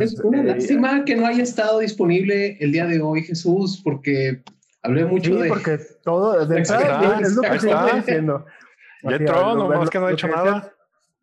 [0.00, 4.42] Es una eh, lástima que no haya estado disponible el día de hoy, Jesús, porque
[4.82, 5.48] hablé mucho Sí, de...
[5.48, 7.94] porque todo, de entrada, está, es lo que estoy está.
[7.96, 8.44] diciendo.
[9.04, 10.72] Ya entró, nomás que no ha hecho decías, nada.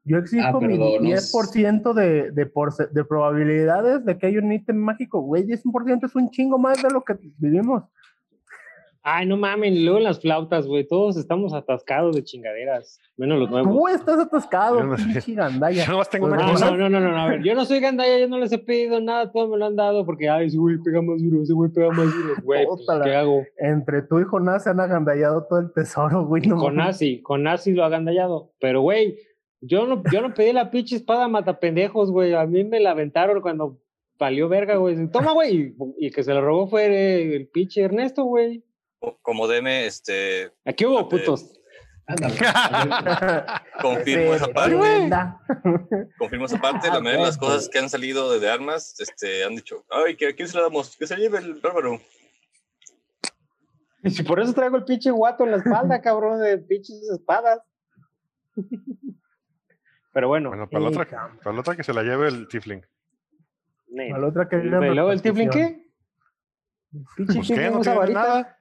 [0.08, 4.40] Yo exijo Ah, mi pero no 10% de, de, porce- de probabilidades de que haya
[4.40, 5.22] un ítem mágico.
[5.22, 7.84] Güey, 10% es un chingo más de lo que vivimos.
[9.08, 10.88] Ay, no mamen, luego las flautas, güey.
[10.88, 13.00] Todos estamos atascados de chingaderas.
[13.18, 13.72] Menos los nuevos.
[13.72, 15.04] Tú estás atascado, Yo no sé.
[15.06, 15.86] pinche gandalla.
[15.86, 17.66] Yo nomás tengo una Pues No, no, no, no, no, no, a ver, yo no
[17.66, 20.48] soy gandaya, yo no les he pedido nada, todos me lo han dado porque, ay,
[20.48, 22.82] ese güey pega más duro, ese güey pega más duro, güey, pues.
[23.04, 23.44] ¿qué hago?
[23.60, 26.42] Entre tú y Jonás se han agandallado todo el tesoro, güey.
[26.48, 26.96] no con mames.
[26.96, 29.20] Nazi, con Nazi lo ha gandallado, pero, güey,
[29.68, 33.42] yo no, yo no pedí la pinche espada matapendejos, güey, a mí me la aventaron
[33.42, 33.80] cuando
[34.18, 38.24] valió verga, güey, toma, güey, y el que se la robó fue el pinche Ernesto,
[38.24, 38.64] güey.
[39.00, 41.52] Co- Como Deme, este, Aquí hubo putos.
[42.08, 42.36] Ándale.
[43.82, 45.10] confirmo esa parte.
[46.20, 46.88] Confirmo esa parte.
[46.90, 50.16] La Ah, mayoría de las cosas que han salido de armas, este, han dicho, ay,
[50.16, 50.96] ¿que ¿a quién se la damos?
[50.96, 52.00] Que se lleve el bárbaro.
[54.04, 57.60] Y si por eso traigo el pinche guato en la espalda, cabrón, de pinches espadas.
[60.16, 62.48] Pero bueno, Bueno, para la, Sí, otra, para la otra que se la lleve el
[62.48, 62.82] Tifling.
[63.90, 64.14] ne.
[64.14, 65.92] A la otra que ¿Y luego el Tiflin qué?
[67.18, 68.24] Pinche Pues, ¿No usa varitas.
[68.28, 68.58] nada?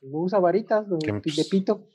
[0.00, 1.86] Usa varitas de, pues, pito.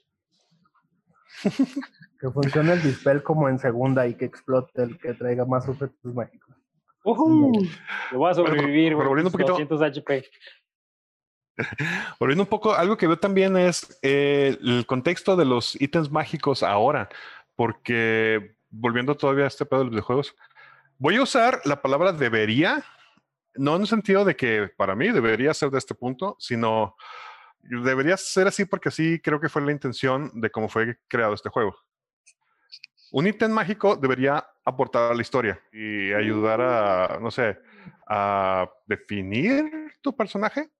[2.21, 6.13] Que funcione el dispel como en segunda y que explote el que traiga más objetos
[6.13, 6.55] mágicos.
[7.03, 7.51] Ujú.
[8.11, 9.07] Le voy a sobrevivir, pero güey.
[9.09, 10.23] volviendo un poquito- 200 HP.
[12.19, 16.63] Volviendo un poco, algo que veo también es eh, el contexto de los ítems mágicos
[16.63, 17.09] ahora,
[17.55, 20.35] porque volviendo todavía a este pedo de los videojuegos,
[20.97, 22.83] voy a usar la palabra debería,
[23.55, 26.95] no en el sentido de que para mí debería ser de este punto, sino
[27.59, 31.49] debería ser así porque así creo que fue la intención de cómo fue creado este
[31.49, 31.75] juego.
[33.11, 37.59] Un ítem mágico debería aportar a la historia y ayudar a, no sé,
[38.07, 40.71] a definir tu personaje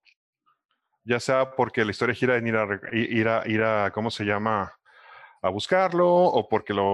[1.03, 4.23] ya sea porque la historia gira en ir a, ir a, ir a ¿cómo se
[4.23, 4.73] llama?
[5.43, 6.85] A buscarlo, o porque, lo,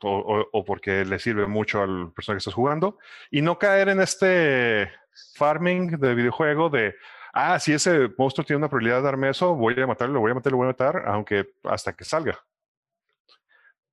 [0.00, 2.98] o, porque le sirve mucho al personaje que estás jugando,
[3.30, 4.90] y no caer en este
[5.34, 6.94] farming de videojuego de,
[7.32, 10.30] ah, si ese monstruo tiene una probabilidad de darme eso, voy a matarlo, lo voy
[10.30, 12.38] a matar, lo voy a matar, aunque hasta que salga.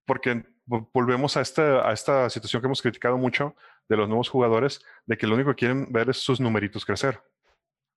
[0.05, 3.55] Porque vo- volvemos a esta, a esta situación que hemos criticado mucho
[3.89, 7.21] de los nuevos jugadores, de que lo único que quieren ver es sus numeritos crecer.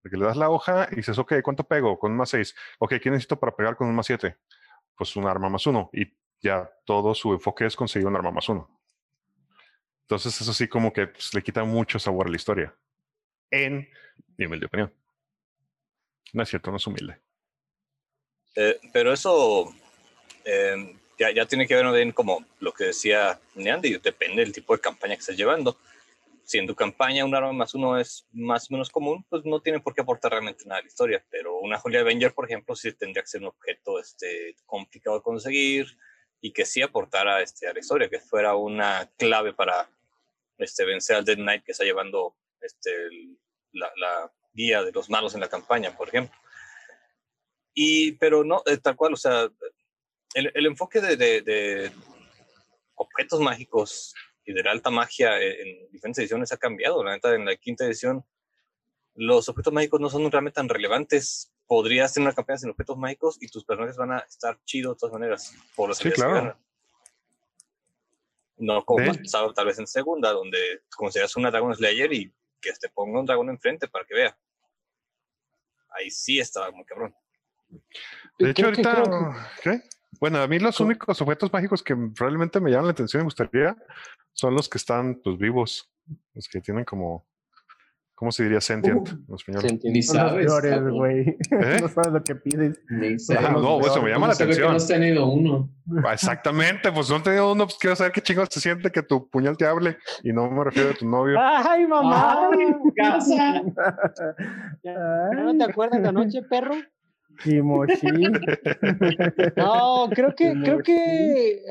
[0.03, 1.99] De que le das la hoja y dices, ok, ¿cuánto pego?
[1.99, 2.55] Con un más 6.
[2.79, 4.37] Ok, ¿qué necesito para pegar con un más 7?
[4.99, 5.89] Pues un arma más uno.
[5.93, 8.69] Y ya todo su enfoque es conseguir un arma más uno.
[10.03, 12.75] Entonces, eso sí, como que pues, le quita mucho sabor a la historia.
[13.51, 13.89] En
[14.37, 14.93] mi humilde opinión.
[16.33, 17.19] No es cierto, no es humilde.
[18.57, 19.73] Eh, pero eso
[20.45, 24.75] eh, ya, ya tiene que ver bien como lo que decía Neandy, depende del tipo
[24.75, 25.79] de campaña que estés llevando.
[26.49, 29.61] Si en tu campaña un arma más uno es más o menos común, pues no
[29.61, 31.23] tienen por qué aportar realmente nada a la historia.
[31.29, 35.23] Pero una Holy Avenger, por ejemplo, sí tendría que ser un objeto este, complicado de
[35.23, 35.99] conseguir
[36.41, 39.91] y que sí aportara este, a la historia, que fuera una clave para
[40.57, 43.39] este, vencer al Dead Knight que está llevando este, el-
[43.73, 46.35] la, la guía de los malos en la campaña, por ejemplo.
[47.75, 49.51] Y, pero no, eh, tal cual, o sea,
[50.33, 51.93] el, el enfoque de, de- de
[52.95, 54.15] objetos mágicos
[54.49, 57.05] y de la alta magia en, en diferentes ediciones ha cambiado.
[57.05, 58.25] La neta, en la quinta edición,
[59.15, 61.53] los objetos mágicos no son realmente tan relevantes.
[61.67, 65.01] Podrías tener una campaña sin objetos mágicos y tus personajes van a estar chidos de
[65.01, 66.59] todas maneras, por Sí, que claro.
[68.57, 70.59] No como más pasado tal vez en segunda, donde
[70.97, 74.39] consideras una Dragon Slayer y que te ponga un dragón enfrente para que vea.
[75.91, 77.15] Ahí sí estaba muy cabrón.
[78.39, 79.03] De hecho, que- ahorita.
[79.03, 79.83] creo ¿qué?
[80.21, 83.27] Bueno, a mí los únicos objetos mágicos que realmente me llaman la atención y me
[83.27, 83.77] gustaría
[84.33, 85.91] son los que están pues vivos.
[86.35, 87.27] Los que tienen como.
[88.15, 89.79] ¿Cómo se diría sentient en español?
[89.85, 90.51] Ni sabes.
[90.91, 91.21] güey.
[91.53, 91.79] ¿Eh?
[91.81, 92.81] No sabes lo que pides.
[92.89, 94.71] Ni Ah, no, eso me llama la ve que atención.
[94.71, 95.71] no has tenido uno.
[96.05, 99.05] Ah, Exactamente, pues no he tenido uno, pues quiero saber qué chingados se siente que
[99.05, 101.39] tu puñal te hable y no me refiero a tu novio.
[101.41, 102.51] ¡Ay, mamá!
[102.97, 103.63] casa.
[104.83, 104.95] ¿Ya
[105.37, 106.75] no te acuerdas de anoche, perro?
[107.43, 108.07] Kimoshi.
[109.57, 111.63] No, creo que, creo que,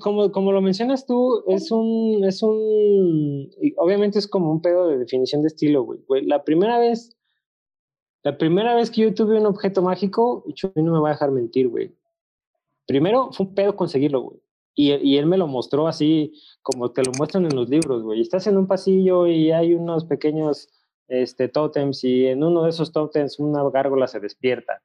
[0.00, 4.98] como, como lo mencionas tú, es un, es un, obviamente es como un pedo de
[4.98, 6.00] definición de estilo, güey.
[6.06, 7.16] Güey, La primera vez,
[8.22, 11.30] la primera vez que yo tuve un objeto mágico, yo no me va a dejar
[11.30, 11.94] mentir, güey.
[12.86, 14.40] Primero fue un pedo conseguirlo, güey.
[14.74, 16.32] Y, y él me lo mostró así,
[16.62, 18.20] como te lo muestran en los libros, güey.
[18.20, 20.68] Estás en un pasillo y hay unos pequeños
[21.10, 24.80] este, tótems y en uno de esos tótems una gárgola se despierta.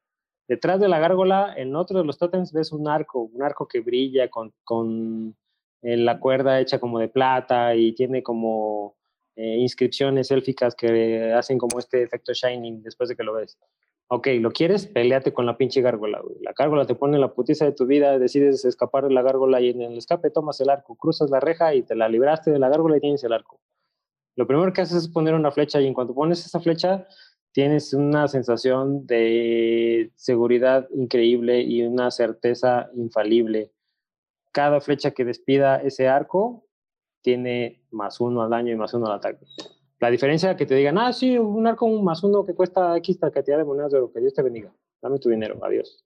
[0.48, 3.82] Detrás de la gárgola, en otro de los tótems, ves un arco, un arco que
[3.82, 5.36] brilla con, con
[5.82, 8.96] eh, la cuerda hecha como de plata y tiene como
[9.36, 13.58] eh, inscripciones élficas que hacen como este efecto shining después de que lo ves.
[14.08, 14.86] Ok, ¿lo quieres?
[14.86, 16.22] Peleate con la pinche gárgola.
[16.42, 19.70] La gárgola te pone la putiza de tu vida, decides escapar de la gárgola y
[19.70, 22.70] en el escape tomas el arco, cruzas la reja y te la libraste de la
[22.70, 23.60] gárgola y tienes el arco.
[24.36, 27.08] Lo primero que haces es poner una flecha y en cuanto pones esa flecha
[27.56, 33.72] tienes una sensación de seguridad increíble y una certeza infalible.
[34.52, 36.68] Cada flecha que despida ese arco
[37.22, 39.46] tiene más uno al daño y más uno al ataque.
[40.02, 43.58] La diferencia que te digan, ah, sí, un arco más uno que cuesta X cantidad
[43.58, 44.76] de monedas de oro, que Dios te bendiga.
[45.02, 46.04] Dame tu dinero, adiós.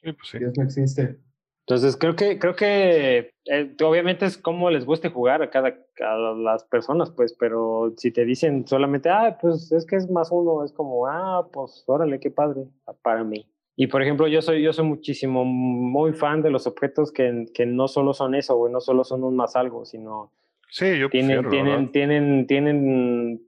[0.00, 0.38] Sí, pues sí.
[0.38, 1.20] Dios no existe.
[1.68, 6.16] Entonces creo que creo que eh, obviamente es como les guste jugar a cada a
[6.16, 10.64] las personas, pues, pero si te dicen solamente, ah, pues es que es más uno,
[10.64, 12.66] es como, ah, pues órale, qué padre
[13.02, 13.48] para mí.
[13.74, 17.66] Y por ejemplo, yo soy yo soy muchísimo muy fan de los objetos que, que
[17.66, 20.30] no solo son eso, güey, no solo son un más algo, sino
[20.70, 23.42] Sí, yo tienen, prefiero, tienen, tienen, tienen,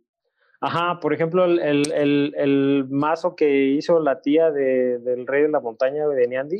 [0.60, 5.42] ajá, por ejemplo, el, el, el, el mazo que hizo la tía de, del rey
[5.42, 6.58] de la montaña de Niandi,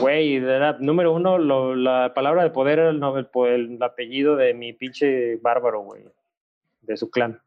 [0.00, 4.36] güey, era, número uno, lo- la palabra de poder era el, el, po- el apellido
[4.36, 6.04] de mi pinche bárbaro, güey,
[6.82, 7.40] de su clan.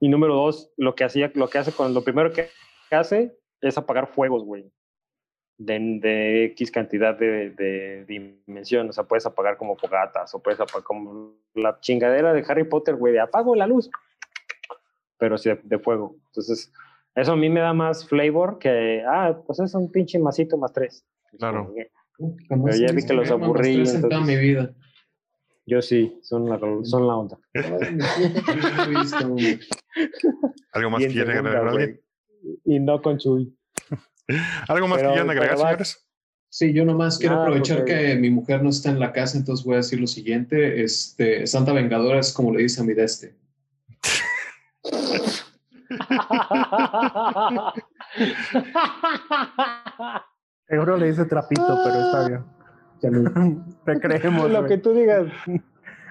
[0.00, 2.48] Y número dos, lo que hacía, lo que hace con, lo primero que
[2.90, 4.70] hace es apagar fuegos, güey.
[5.60, 10.60] De, de X cantidad de, de dimensión, o sea, puedes apagar como fogatas, o puedes
[10.60, 13.90] apagar como la chingadera de Harry Potter, güey, de apago la luz,
[15.16, 16.14] pero sí de, de fuego.
[16.26, 16.72] Entonces,
[17.16, 20.72] eso a mí me da más flavor que, ah, pues es un pinche masito más
[20.72, 21.04] tres.
[21.38, 21.72] Claro.
[22.48, 24.74] Jamás Pero ya vi que los aburrí, tres en toda entonces- mi vida.
[25.66, 27.38] Yo sí, son la, son la onda.
[30.72, 31.68] ¿Algo más que quieran agregar?
[31.68, 32.00] alguien?
[32.64, 33.54] Y no con Chuy.
[34.68, 36.04] ¿Algo más Pero- que quieran agregar, señores?
[36.50, 39.36] Sí, yo nomás quiero Nada, aprovechar porque- que mi mujer no está en la casa,
[39.36, 40.82] entonces voy a decir lo siguiente.
[40.82, 43.36] Este, Santa Vengadora es como le dice a mi deste.
[50.68, 52.44] Seguro le dice trapito, pero está bien.
[53.84, 54.50] Te creemos.
[54.50, 55.26] Lo que tú digas.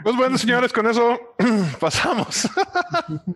[0.03, 1.35] Pues bueno, señores, con eso
[1.79, 2.49] pasamos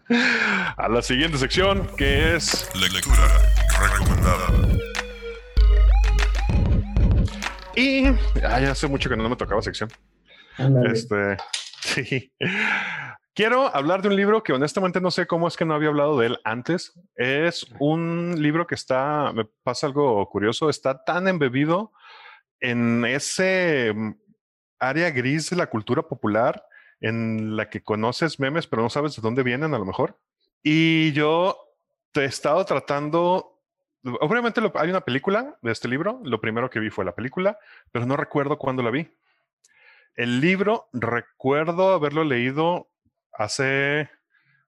[0.78, 3.28] a la siguiente sección, que es Lectura
[3.80, 4.48] recomendada.
[7.76, 9.90] Y ah, ya hace mucho que no me tocaba sección.
[10.58, 10.92] Ándale.
[10.92, 11.38] Este,
[11.82, 12.32] sí.
[13.34, 16.20] Quiero hablar de un libro que honestamente no sé cómo es que no había hablado
[16.20, 17.00] de él antes.
[17.16, 21.94] Es un libro que está, me pasa algo curioso, está tan embebido
[22.60, 24.12] en ese mm,
[24.80, 26.66] área gris de la cultura popular
[27.00, 30.20] en la que conoces memes, pero no sabes de dónde vienen a lo mejor.
[30.62, 31.58] Y yo
[32.12, 33.62] te he estado tratando,
[34.20, 37.58] obviamente lo- hay una película de este libro, lo primero que vi fue la película,
[37.94, 39.10] pero no recuerdo cuándo la vi.
[40.16, 42.91] El libro recuerdo haberlo leído
[43.34, 44.10] hace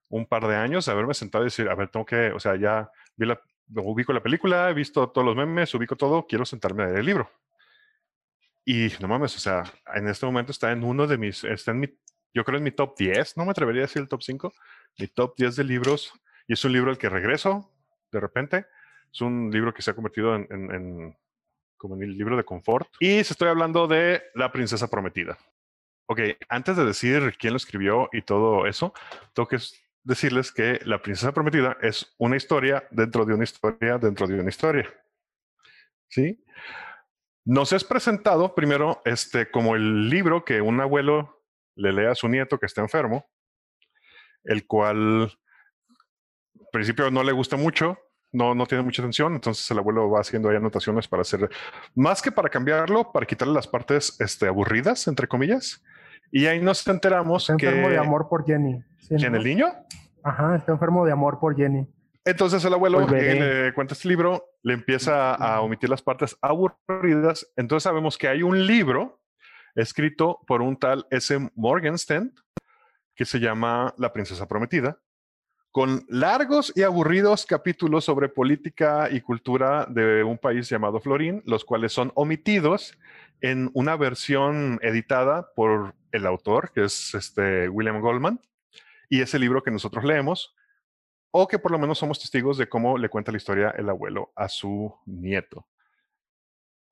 [0.08, 2.90] un par de años haberme sentado y decir, a ver, tengo que, o sea, ya
[3.16, 3.40] vi la,
[3.76, 7.06] ubico la película, he visto todos los memes, ubico todo, quiero sentarme a leer el
[7.06, 7.30] libro.
[8.64, 11.80] Y no mames, o sea, en este momento está en uno de mis, está en
[11.80, 11.98] mi,
[12.32, 14.52] yo creo en mi top 10, no me atrevería a decir el top 5,
[14.98, 16.12] mi top 10 de libros,
[16.46, 17.70] y es un libro al que regreso
[18.10, 18.66] de repente,
[19.12, 21.18] es un libro que se ha convertido en, en, en
[21.76, 25.36] como en el libro de confort, y se estoy hablando de La Princesa Prometida.
[26.06, 28.92] Ok, antes de decir quién lo escribió y todo eso,
[29.32, 29.58] tengo que
[30.02, 34.50] decirles que La Princesa Prometida es una historia dentro de una historia dentro de una
[34.50, 34.92] historia.
[36.08, 36.44] ¿Sí?
[37.46, 41.42] Nos es presentado primero este, como el libro que un abuelo
[41.76, 43.26] le lee a su nieto que está enfermo,
[44.44, 47.98] el cual al principio no le gusta mucho,
[48.32, 51.48] no, no tiene mucha atención, entonces el abuelo va haciendo ahí anotaciones para hacer,
[51.94, 55.82] más que para cambiarlo, para quitarle las partes este, aburridas, entre comillas.
[56.36, 57.66] Y ahí nos enteramos Está que...
[57.66, 58.82] enfermo de amor por Jenny.
[58.98, 59.38] ¿sí, ¿Quién, no?
[59.38, 59.66] el niño?
[60.24, 61.86] Ajá, está enfermo de amor por Jenny.
[62.24, 67.46] Entonces el abuelo Pues le cuenta este libro, le empieza a omitir las partes aburridas.
[67.54, 69.20] Entonces sabemos que hay un libro
[69.76, 71.38] escrito por un tal S.
[71.54, 72.34] Morgenstern
[73.14, 74.98] que se llama La Princesa Prometida,
[75.74, 81.64] con largos y aburridos capítulos sobre política y cultura de un país llamado Florín, los
[81.64, 82.96] cuales son omitidos
[83.40, 88.40] en una versión editada por el autor, que es este William Goldman,
[89.08, 90.54] y ese libro que nosotros leemos,
[91.32, 94.30] o que por lo menos somos testigos de cómo le cuenta la historia el abuelo
[94.36, 95.66] a su nieto.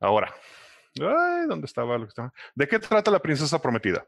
[0.01, 0.35] Ahora,
[1.01, 2.33] ay, ¿dónde estaba lo que estaba?
[2.57, 4.05] ¿De qué trata la princesa prometida?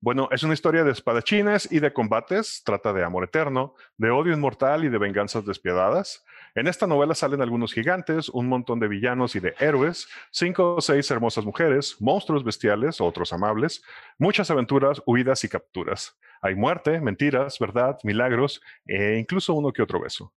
[0.00, 4.32] Bueno, es una historia de espadachines y de combates, trata de amor eterno, de odio
[4.32, 6.24] inmortal y de venganzas despiadadas.
[6.54, 10.80] En esta novela salen algunos gigantes, un montón de villanos y de héroes, cinco o
[10.80, 13.82] seis hermosas mujeres, monstruos bestiales, otros amables,
[14.18, 16.16] muchas aventuras, huidas y capturas.
[16.42, 20.32] Hay muerte, mentiras, verdad, milagros e incluso uno que otro beso.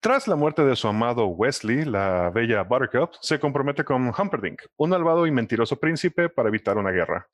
[0.00, 4.88] Tras la muerte de su amado Wesley, la bella Buttercup se compromete con Humperdinck, un
[4.88, 7.28] malvado y mentiroso príncipe, para evitar una guerra.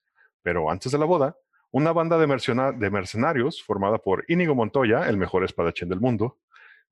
[0.47, 1.37] Pero antes de la boda,
[1.73, 6.39] una banda de, mercena- de mercenarios formada por Íñigo Montoya, el mejor espadachín del mundo,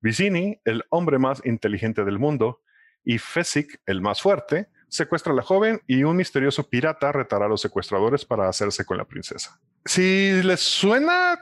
[0.01, 2.59] Vicini, el hombre más inteligente del mundo,
[3.05, 7.47] y Fesic, el más fuerte, secuestra a la joven y un misterioso pirata retará a
[7.47, 9.57] los secuestradores para hacerse con la princesa.
[9.85, 11.39] Si les suena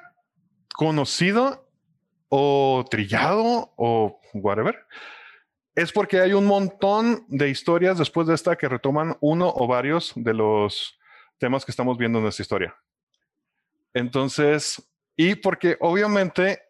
[0.76, 1.68] conocido
[2.30, 4.86] o trillado o whatever,
[5.74, 10.14] es porque hay un montón de historias después de esta que retoman uno o varios
[10.16, 11.00] de los
[11.44, 12.74] temas que estamos viendo en esta historia.
[13.94, 14.82] Entonces,
[15.18, 16.62] y porque obviamente,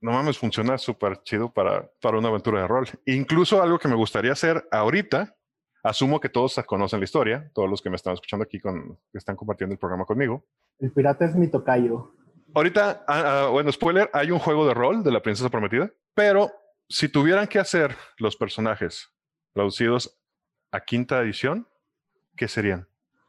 [0.00, 2.88] no mames, funciona súper chido para, para una aventura de rol.
[3.06, 5.36] Incluso algo que me gustaría hacer ahorita,
[5.84, 9.18] asumo que todos conocen la historia, todos los que me están escuchando aquí, con, que
[9.18, 10.44] están compartiendo el programa conmigo.
[10.80, 12.12] El pirata es mi tocayo.
[12.56, 16.50] Ahorita, ah, ah, bueno, spoiler, hay un juego de rol de la princesa prometida, pero
[16.88, 19.12] si tuvieran que hacer los personajes
[19.52, 20.20] traducidos
[20.72, 21.68] a quinta edición,
[22.36, 22.87] ¿qué serían?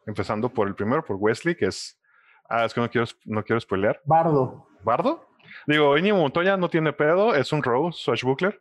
[0.10, 2.02] Empezando por el primero, por Wesley, que es...
[2.50, 4.02] Ah, es que no quiero, no quiero spoilear.
[4.06, 4.68] Bardo.
[4.84, 5.28] ¿Bardo?
[5.68, 8.60] Digo, Íñigo Montoya no tiene pedo, es un rogue, swashbuckler.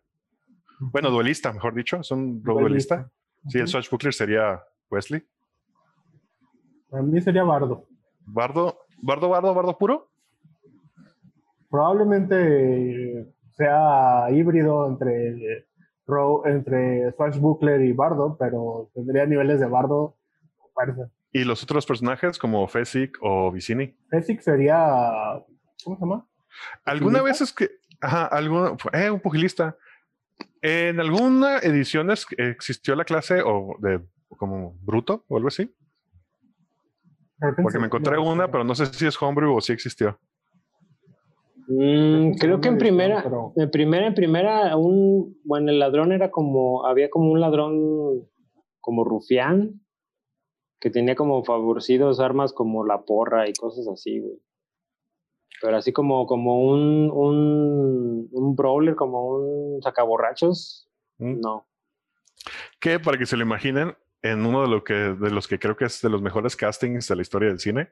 [0.79, 3.11] Bueno, duelista, mejor dicho, es un rogue duelista.
[3.49, 3.71] Sí, el Ujú.
[3.73, 5.27] swashbuckler sería Wesley.
[6.91, 7.87] Para mí sería Bardo.
[8.27, 10.11] ¿Bardo, Bardo, Bardo, Bardo puro?
[11.71, 13.27] Probablemente
[13.57, 15.67] sea híbrido entre,
[16.45, 20.15] entre Swashbuckler y Bardo, pero tendría niveles de Bardo.
[21.33, 23.95] Y los otros personajes como Fesic o Vicini.
[24.11, 24.76] Fesic sería.
[25.85, 26.26] ¿Cómo se llama?
[26.85, 27.70] ¿Alguna vez es que,
[28.01, 29.76] ajá, alguna, eh, un pugilista?
[30.62, 35.72] ¿En alguna edición es- existió la clase o de como bruto o algo así?
[37.62, 40.18] Porque me encontré no, una, pero no sé si es homebrew o si existió.
[41.68, 43.22] Mm, creo que en primera,
[43.57, 48.26] en primera, en primera, un, bueno, el ladrón era como, había como un ladrón
[48.81, 49.81] como rufián,
[50.81, 54.39] que tenía como favorecidos armas como la porra y cosas así, güey.
[55.61, 60.85] Pero así como, como un, un, un brawler, como un sacaborrachos,
[61.20, 61.41] Mm.
[61.41, 61.66] no.
[62.79, 65.76] Que para que se lo imaginen, en uno de, lo que, de los que creo
[65.76, 67.91] que es de los mejores castings de la historia del cine,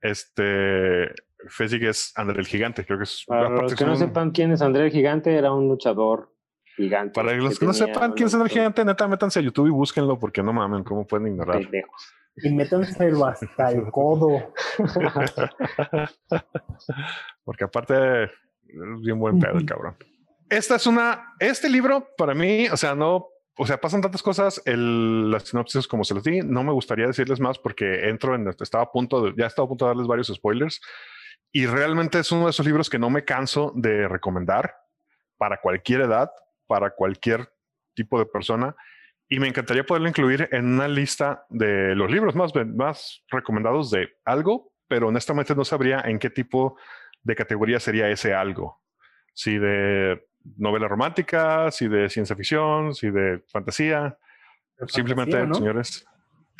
[0.00, 1.10] este
[1.48, 2.84] Fesic es André el Gigante.
[2.86, 3.24] Creo que es.
[3.26, 6.32] Para los que no un- sepan quién es André el Gigante, era un luchador
[6.76, 7.12] gigante.
[7.14, 9.70] para los que, no tenía sepan quién es el Gigante, neta, métanse a YouTube y
[9.70, 11.60] búsquenlo porque no mamen, ¿cómo pueden ignorar?
[11.60, 12.12] pendejos.
[12.36, 14.52] Y métanse hasta el codo.
[17.44, 18.30] Porque aparte es
[19.00, 19.96] bien buen pedo el cabrón.
[20.48, 24.62] Esta es una, este libro para mí, o sea, no, o sea, pasan tantas cosas,
[24.64, 28.46] el, las sinopsis como se los di, no me gustaría decirles más porque entro en,
[28.48, 30.80] estaba a punto de, ya estaba a punto de darles varios spoilers
[31.52, 34.74] Y realmente es uno de esos libros que no me canso de recomendar
[35.38, 36.30] para cualquier edad,
[36.66, 37.48] para cualquier
[37.94, 38.74] tipo de persona.
[39.28, 44.08] Y me encantaría poderlo incluir en una lista de los libros más, más recomendados de
[44.24, 46.76] algo, pero honestamente no sabría en qué tipo
[47.22, 48.80] de categoría sería ese algo.
[49.34, 50.24] Si de
[50.56, 54.16] novela romántica, si de ciencia ficción, si de fantasía.
[54.86, 56.06] Simplemente, señores.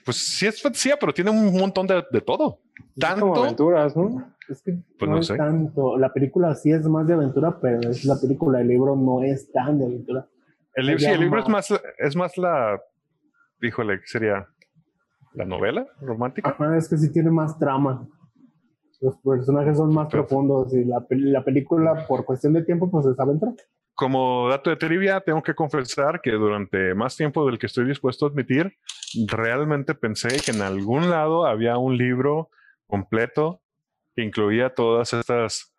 [0.05, 2.61] Pues sí es fantasía, pero tiene un montón de, de todo.
[2.99, 3.27] Tanto.
[3.27, 4.36] Como aventuras, ¿no?
[4.49, 5.99] Es que Pues no, no es tanto.
[5.99, 8.61] La película sí es más de aventura, pero es la película.
[8.61, 10.27] El libro no es tan de aventura.
[10.75, 11.69] El, libro- sí, el libro es más.
[11.99, 12.81] es más la.
[13.63, 14.47] Híjole, ¿qué sería?
[15.35, 16.51] ¿La novela romántica?
[16.51, 18.07] Ajá, es que sí tiene más trama.
[19.01, 23.05] Los personajes son más Pero- profundos y la, la película, por cuestión de tiempo, pues
[23.07, 23.53] es aventura.
[23.95, 28.27] Como dato de trivia, tengo que confesar que durante más tiempo del que estoy dispuesto
[28.27, 28.75] a admitir,
[29.27, 32.51] realmente pensé que en algún lado había un libro
[32.87, 33.63] completo
[34.23, 35.75] incluía todas estas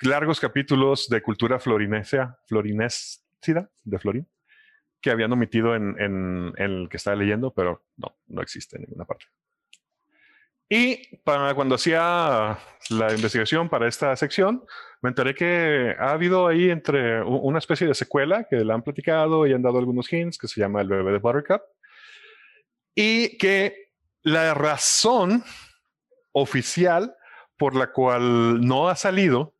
[0.00, 4.28] largos capítulos de cultura florinesia, florinécida, de Florín,
[5.00, 9.26] que habían omitido en, el que estaba leyendo, pero no, no existe en ninguna parte.
[10.74, 14.64] Y para cuando hacía la investigación para esta sección,
[15.02, 19.46] me enteré que ha habido ahí entre una especie de secuela que la han platicado
[19.46, 21.60] y han dado algunos hints que se llama El bebé de Buttercup.
[22.94, 23.90] Y que
[24.22, 25.44] la razón
[26.32, 27.16] oficial
[27.56, 29.54] por la cual no ha salido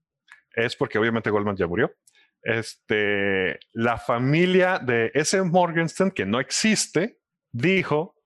[0.55, 1.95] es porque obviamente Goldman ya murió.
[2.43, 7.21] Este, la familia de ese Morgenstern, que no existe,
[7.53, 8.17] dijo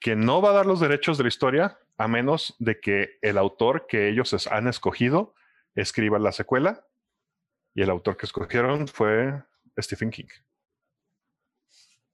[0.00, 3.38] que no va a dar los derechos de la historia a menos de que el
[3.38, 5.34] autor que ellos han escogido
[5.74, 6.84] escriba la secuela.
[7.74, 9.42] Y el autor que escogieron fue
[9.78, 10.28] Stephen King.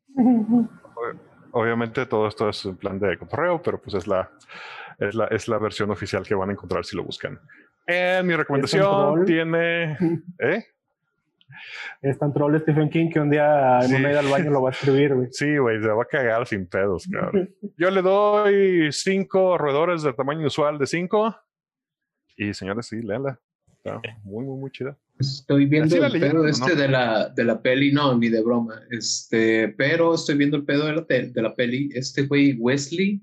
[1.55, 4.31] Ob- Obviamente todo esto es en plan de cotorreo, pero pues es la,
[4.99, 7.39] es la, es la versión oficial que van a encontrar si lo buscan.
[7.87, 9.97] Eh, mi recomendación tiene...
[10.39, 10.65] ¿Eh?
[12.03, 13.95] Es tan troll Stephen King que un día en Sí.
[13.95, 15.29] una ida al baño lo va a escribir, güey.
[15.31, 17.55] Sí, güey, se va a cagar sin pedos, cabrón.
[17.79, 21.37] Yo le doy cinco roedores de tamaño usual de cinco.
[22.37, 23.39] Y señores, sí, léanla.
[23.85, 24.97] Está muy, muy, muy chida.
[25.19, 26.81] Estoy viendo ¿Así la el leyeron pedo este no?
[26.81, 28.81] de, la, de la peli, no, ni de broma.
[28.91, 31.89] Este, pero estoy viendo el pedo de la, de la peli.
[31.95, 33.23] Este güey, Wesley,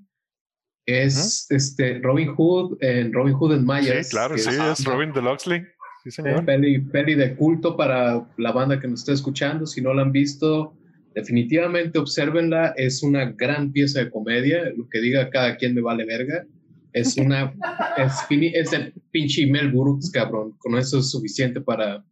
[0.85, 4.07] es este Robin Hood en Robin Hood en Mayas.
[4.07, 5.63] Sí, claro, sí, es es Robin Deluxley.
[6.03, 6.45] Sí, señor.
[6.45, 9.67] Peli, peli de culto para la banda que nos está escuchando.
[9.67, 10.75] Si no la han visto,
[11.13, 12.73] definitivamente obsérvenla.
[12.75, 14.71] Es una gran pieza de comedia.
[14.75, 16.45] Lo que diga cada quien me vale verga.
[16.93, 17.53] Es una.
[17.97, 20.55] es, es de pinche Mel Brooks, cabrón.
[20.59, 22.03] Con eso es suficiente para.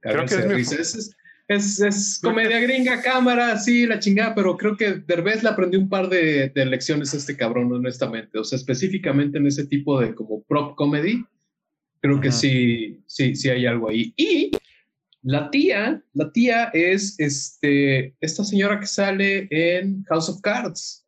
[0.00, 1.14] Creo que es.
[1.46, 5.78] Es, es, que- comedia gringa, cámara, sí, la chingada, pero creo que Derbez le aprendió
[5.78, 8.38] un par de, de lecciones a este cabrón, honestamente.
[8.38, 11.22] O sea, específicamente en ese tipo de como prop comedy,
[12.00, 14.14] creo que sí, sí, sí hay algo ahí.
[14.16, 14.52] Y
[15.20, 21.03] la tía, la tía es este, esta señora que sale en House of Cards.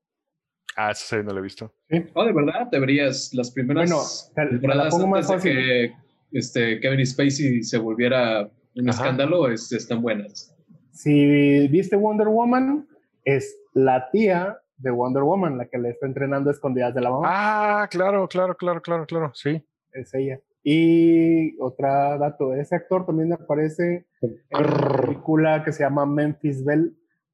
[0.76, 1.72] Ah, esa sí, no la he visto.
[2.14, 3.88] Oh, de verdad, deberías las primeras
[4.34, 5.92] Bueno, la temporadas más antes de que
[6.32, 9.02] este, Kevin Spacey se volviera un Ajá.
[9.04, 10.54] escándalo, es- están buenas.
[10.92, 12.86] Si viste Wonder Woman,
[13.24, 17.10] es la tía de Wonder Woman, la que le está entrenando a escondidas de la
[17.10, 17.26] mamá.
[17.30, 19.30] Ah, claro, claro, claro, claro, claro.
[19.34, 19.62] Sí.
[19.92, 20.38] Es ella.
[20.62, 21.86] Y otro
[22.18, 26.90] dato, ese actor también aparece en una película que se llama Memphis Belle,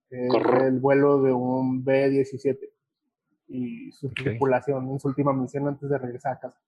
[0.09, 0.33] que es
[0.63, 2.59] el vuelo de un B-17
[3.53, 6.59] y su tripulación en su última misión antes de regresar a casa.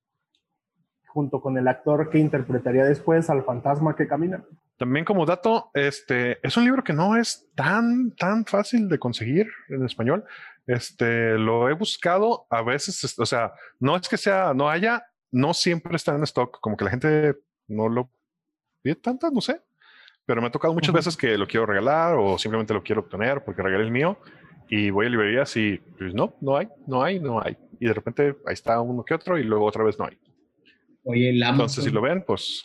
[1.07, 4.43] Junto con el actor que interpretaría después al fantasma que camina.
[4.77, 9.47] También como dato, este es un libro que no es tan, tan fácil de conseguir
[9.69, 10.25] en español.
[10.67, 15.05] Este lo he buscado a veces, es- o sea, no es que sea, no haya,
[15.31, 17.37] no siempre está en stock, como que la gente
[17.69, 18.11] no lo
[18.83, 19.61] pide tanto, no sé.
[20.27, 23.45] Pero me ha tocado muchas veces que lo quiero regalar o simplemente lo quiero obtener
[23.45, 24.19] porque regalé el mío
[24.69, 27.57] y voy a librerías y pues no, no hay, no hay, no hay.
[27.81, 30.19] Y de repente ahí está uno que otro y luego otra vez no hay.
[31.05, 31.55] Oye, el Amazon.
[31.55, 32.65] Entonces, si lo ven, pues.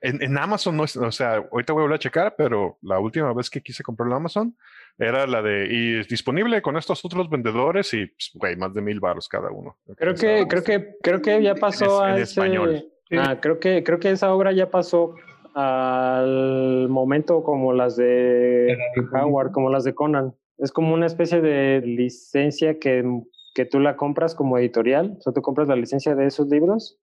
[0.00, 3.00] En, en Amazon no es, o sea, ahorita voy a volver a checar, pero la
[3.00, 4.56] última vez que quise comprar en Amazon
[4.98, 8.82] era la de, y es disponible con estos otros vendedores y, pues, güey, más de
[8.82, 9.76] mil baros cada uno.
[9.96, 12.84] Creo que, creo que, creo que ya pasó En a en ese- español.
[13.12, 15.14] Ah, creo que, creo que esa obra ya pasó
[15.54, 18.76] al momento como las de
[19.12, 20.34] Howard, como las de Conan.
[20.58, 23.04] Es como una especie de licencia que,
[23.54, 25.14] que tú la compras como editorial.
[25.18, 26.98] O sea, tú compras la licencia de esos libros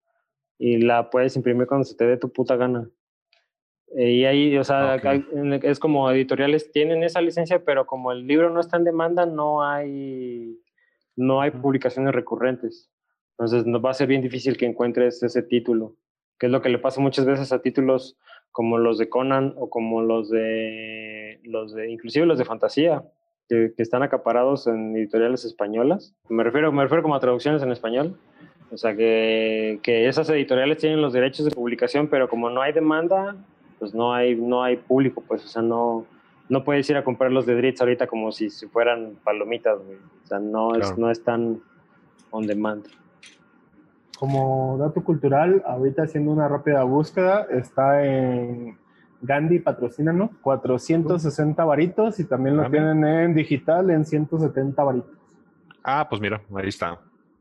[0.57, 2.89] y la puedes imprimir cuando se te dé tu puta gana.
[3.97, 4.95] Y ahí, o sea,
[5.31, 9.25] en- es como editoriales tienen esa licencia, pero como el libro no está en demanda,
[9.25, 10.59] no hay,
[11.15, 12.91] no hay publicaciones recurrentes.
[13.37, 15.95] Entonces nos va a ser bien difícil que encuentres ese título,
[16.39, 18.17] que es lo que le pasa muchas veces a títulos
[18.51, 23.03] como los de Conan o como los de, los de inclusive los de fantasía,
[23.49, 26.15] que, que están acaparados en editoriales españolas.
[26.29, 28.17] Me refiero, me refiero como a traducciones en español.
[28.71, 32.73] O sea, que, que esas editoriales tienen los derechos de publicación, pero como no hay
[32.73, 33.35] demanda,
[33.79, 36.05] pues no hay, no hay público, pues, o sea, no,
[36.49, 39.97] no puedes ir a comprar los de Dritz ahorita como si, si fueran palomitas, güey.
[40.23, 40.95] O sea, no, es, Claro.
[40.97, 41.61] no es tan
[42.31, 42.85] on demand.
[44.17, 48.77] Como dato cultural, ahorita haciendo una rápida búsqueda, está en
[49.21, 55.11] Gandhi, patrocínanos, 460 varitos y también lo tienen en digital en 170 varitos.
[55.83, 56.99] Ah, pues mira, ahí está.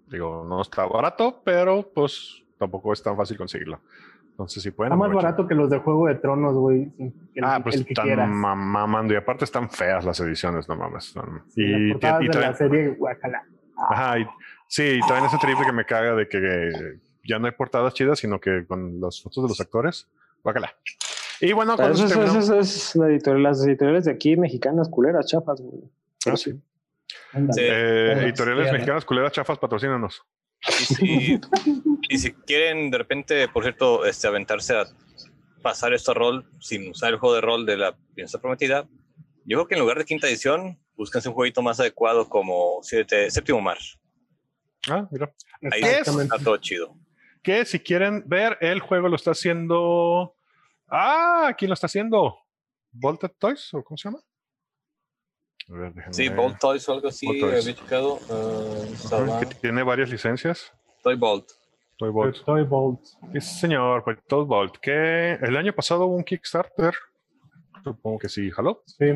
[0.08, 3.80] Digo, no está barato, pero pues tampoco es tan fácil conseguirlo.
[4.30, 4.92] Entonces, si pueden.
[4.92, 6.92] Está más barato que los de Juego de Tronos, güey.
[7.42, 8.28] Ah, pues el que están quieras.
[8.28, 9.14] ma- mamando.
[9.14, 11.14] Y aparte están feas las ediciones, no mames.
[11.48, 13.42] Sí, y, las portadas y de la serie, guacala.
[13.90, 14.26] Ajá, y-
[14.66, 18.18] sí, y también ese triple que me caga de que ya no hay portadas chidas,
[18.18, 20.08] sino que con las fotos de los actores,
[20.42, 20.72] guácala.
[21.40, 22.44] Y bueno, con eso, eso es- terminamos.
[22.48, 25.82] eso es la editorial, las editoriales de aquí mexicanas, culeras, chafas, güey.
[26.26, 26.52] Ah, sí.
[27.58, 30.22] Eh, editoriales mexicanas, culeras, chafas, patrocínanos.
[30.68, 31.40] Y si,
[32.08, 34.84] y si quieren de repente, por cierto, este, aventarse a
[35.62, 38.86] pasar esto a rol sin usar el juego de rol de la piensa prometida,
[39.44, 43.30] yo creo que en lugar de quinta edición, búsquense un jueguito más adecuado como siete-
[43.30, 43.78] séptimo mar.
[44.88, 45.32] Ah, mira.
[45.72, 46.96] Ahí está todo chido.
[47.42, 50.34] Que si quieren ver, el juego lo está haciendo.
[50.96, 52.38] Ah, ¿quién lo está haciendo?
[52.92, 53.74] ¿Volted Toys?
[53.74, 54.20] ¿O cómo se llama?
[55.68, 56.28] A ver, déjenme Sí.
[56.28, 58.20] Bolt Toys o algo así, había checado.
[59.12, 60.72] Ajá, que tiene varias licencias.
[61.02, 61.50] Toy Bolt.
[61.98, 62.44] Toy Bolt.
[62.44, 63.00] Toy Bolt.
[63.32, 64.76] Sí, señor, Toy Bolt.
[64.76, 66.94] Que el año pasado hubo un Kickstarter.
[67.82, 68.84] Supongo que sí, jaló.
[68.86, 69.06] Sí.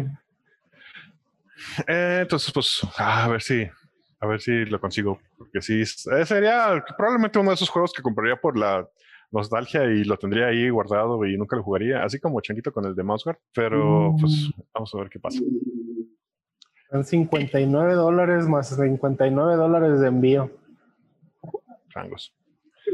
[1.86, 3.68] Eh, entonces, pues, a ver si,
[4.20, 5.20] a ver si lo consigo.
[5.36, 8.84] Porque sí, eh, sería probablemente uno de esos juegos que compraría por la
[9.30, 12.94] nostalgia y lo tendría ahí guardado y nunca lo jugaría, así como Changuito con el
[12.94, 13.38] de Mouseguard.
[13.54, 15.40] Pero, pues, vamos a ver qué pasa.
[16.90, 20.50] Son 59 dólares más 59 dólares de envío.
[21.90, 22.34] Changos.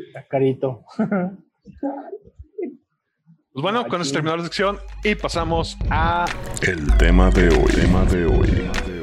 [0.08, 0.84] Está carito.
[3.52, 6.26] Pues bueno, con esto terminamos la sección y pasamos a
[6.60, 8.93] El tema de hoy, tema de hoy.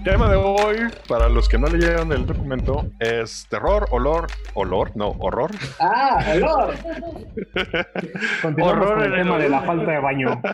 [0.00, 0.76] El tema de hoy.
[1.08, 5.50] Para los que no leyeron el documento, es terror, olor, olor, no, horror.
[5.78, 6.74] ¡Ah, olor!
[8.42, 10.42] Continuamos Horror con el tema de la falta de baño.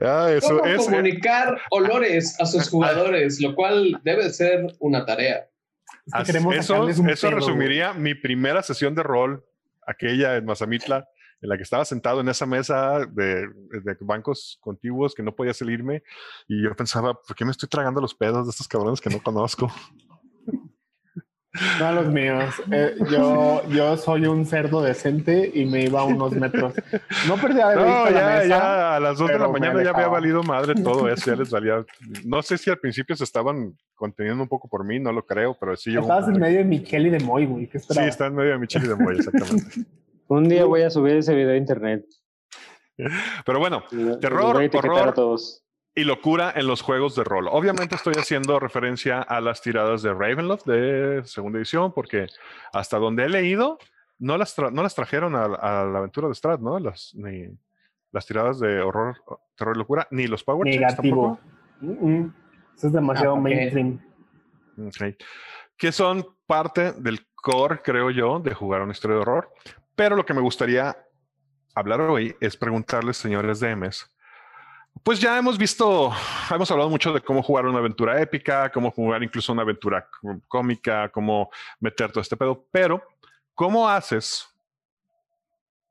[0.00, 0.84] Ah, eso ¿Cómo es.
[0.84, 3.40] comunicar olores a sus jugadores?
[3.40, 5.46] Lo cual debe ser una tarea.
[6.06, 9.44] Es que eso eso pedo, resumiría mi primera sesión de rol,
[9.86, 11.08] aquella en Mazamitla,
[11.44, 13.46] en la que estaba sentado en esa mesa de,
[13.82, 16.02] de bancos contiguos que no podía salirme
[16.48, 19.22] y yo pensaba, ¿por qué me estoy tragando los pedos de estos cabrones que no
[19.22, 19.70] conozco?
[21.78, 22.52] No los míos.
[22.72, 26.72] Eh, yo, yo soy un cerdo decente y me iba a unos metros.
[27.28, 28.46] No perdía de vista No, la ya, mesa.
[28.48, 31.50] ya a las 2 de la mañana ya había valido madre todo eso, ya les
[31.50, 31.84] valía.
[32.24, 35.54] No sé si al principio se estaban conteniendo un poco por mí, no lo creo,
[35.60, 35.94] pero sí.
[35.94, 37.66] un Estabas en medio de Michelle y de Moy, güey.
[37.68, 39.64] ¿Qué Sí, está en medio de mi chile de Moy, exactamente.
[40.28, 42.04] Un día voy a subir ese video a internet.
[43.44, 43.82] Pero bueno,
[44.20, 45.08] Terror, horror.
[45.08, 45.64] a todos.
[45.94, 47.48] y locura en los juegos de rol.
[47.50, 52.26] Obviamente estoy haciendo referencia a las tiradas de Ravenloft de segunda edición, porque
[52.72, 53.78] hasta donde he leído,
[54.18, 56.78] no las, tra- no las trajeron a, a la aventura de Strat, ¿no?
[56.78, 57.48] Las, ni
[58.12, 59.16] las tiradas de horror,
[59.56, 61.38] terror y locura, ni los Power Checks Negativo.
[61.80, 62.00] tampoco.
[62.04, 62.34] Mm, mm.
[62.76, 64.00] Eso es demasiado Ah, mainstream.
[64.78, 65.16] Ok.
[65.76, 69.52] Que son parte del core, creo yo, de jugar una historia de horror.
[69.94, 70.96] Pero lo que me gustaría
[71.74, 74.10] hablar hoy es preguntarles, señores DMs,
[75.02, 76.12] pues ya hemos visto,
[76.50, 80.08] hemos hablado mucho de cómo jugar una aventura épica, cómo jugar incluso una aventura
[80.48, 83.02] cómica, cómo meter todo este pedo, pero
[83.54, 84.48] ¿cómo haces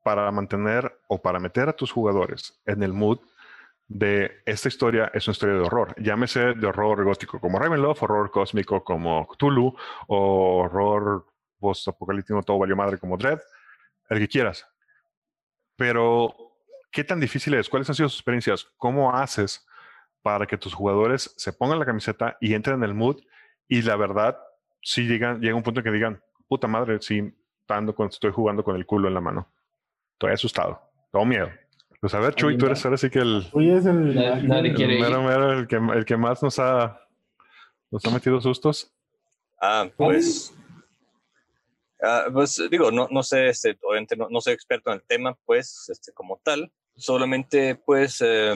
[0.02, 3.18] para mantener o para meter a tus jugadores en el mood
[3.88, 5.94] de esta historia es una historia de horror.
[6.02, 9.74] Llámese de horror gótico como Ravenloft, horror cósmico como Cthulhu,
[10.08, 11.26] o horror
[11.58, 13.40] post-apocalíptico todo valió madre como Dread,
[14.08, 14.66] el que quieras.
[15.76, 16.34] Pero,
[16.92, 17.68] ¿qué tan difícil es?
[17.68, 18.66] ¿Cuáles han sido sus experiencias?
[18.76, 19.66] ¿Cómo haces
[20.22, 23.20] para que tus jugadores se pongan la camiseta y entren en el mood?
[23.68, 24.38] Y la verdad,
[24.82, 27.32] si digan, llega un punto en que digan, puta madre, sí,
[27.68, 29.50] ando con- estoy jugando con el culo en la mano.
[30.12, 30.80] Estoy asustado,
[31.10, 31.50] tengo miedo.
[32.00, 34.16] Pues a ver, Chuy, tú eres ahora sí que el, Uy, es el.
[34.16, 35.00] El quiere ir.
[35.00, 37.00] mero, mero, el que, el que más nos ha,
[37.90, 38.92] nos ha metido sustos.
[39.60, 40.54] Ah, pues.
[42.02, 45.38] Ah, pues digo, no, no sé, este, obviamente no, no soy experto en el tema,
[45.44, 46.72] pues, este, como tal.
[46.96, 48.54] Solamente, pues, eh,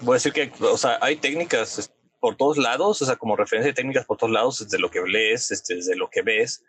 [0.00, 3.70] voy a decir que, o sea, hay técnicas, por todos lados, o sea, como referencia
[3.70, 6.64] de técnicas por todos lados, desde lo que lees, este, desde lo que ves.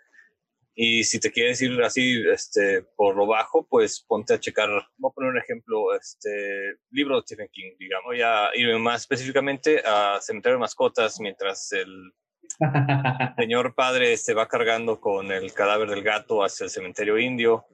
[0.75, 5.09] Y si te quieres ir así este, por lo bajo, pues ponte a checar, voy
[5.09, 8.05] a poner un ejemplo, este libro de Stephen King, digamos.
[8.05, 12.13] Voy a irme más específicamente a Cementerio de Mascotas mientras el
[13.37, 17.65] señor padre este, va cargando con el cadáver del gato hacia el cementerio indio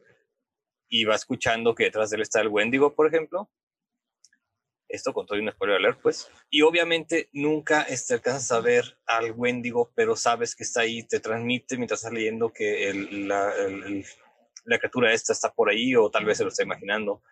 [0.89, 3.49] y va escuchando que detrás de él está el Wendigo, por ejemplo.
[4.87, 6.29] Esto con todo y un spoiler alert, pues.
[6.51, 11.19] Y obviamente nunca este, alcanzas a ver al Wendigo, pero sabes que está ahí, te
[11.19, 14.05] transmite mientras estás leyendo que la, el,
[14.65, 17.23] criatura esta está por ahí o tal vez se lo está imaginando.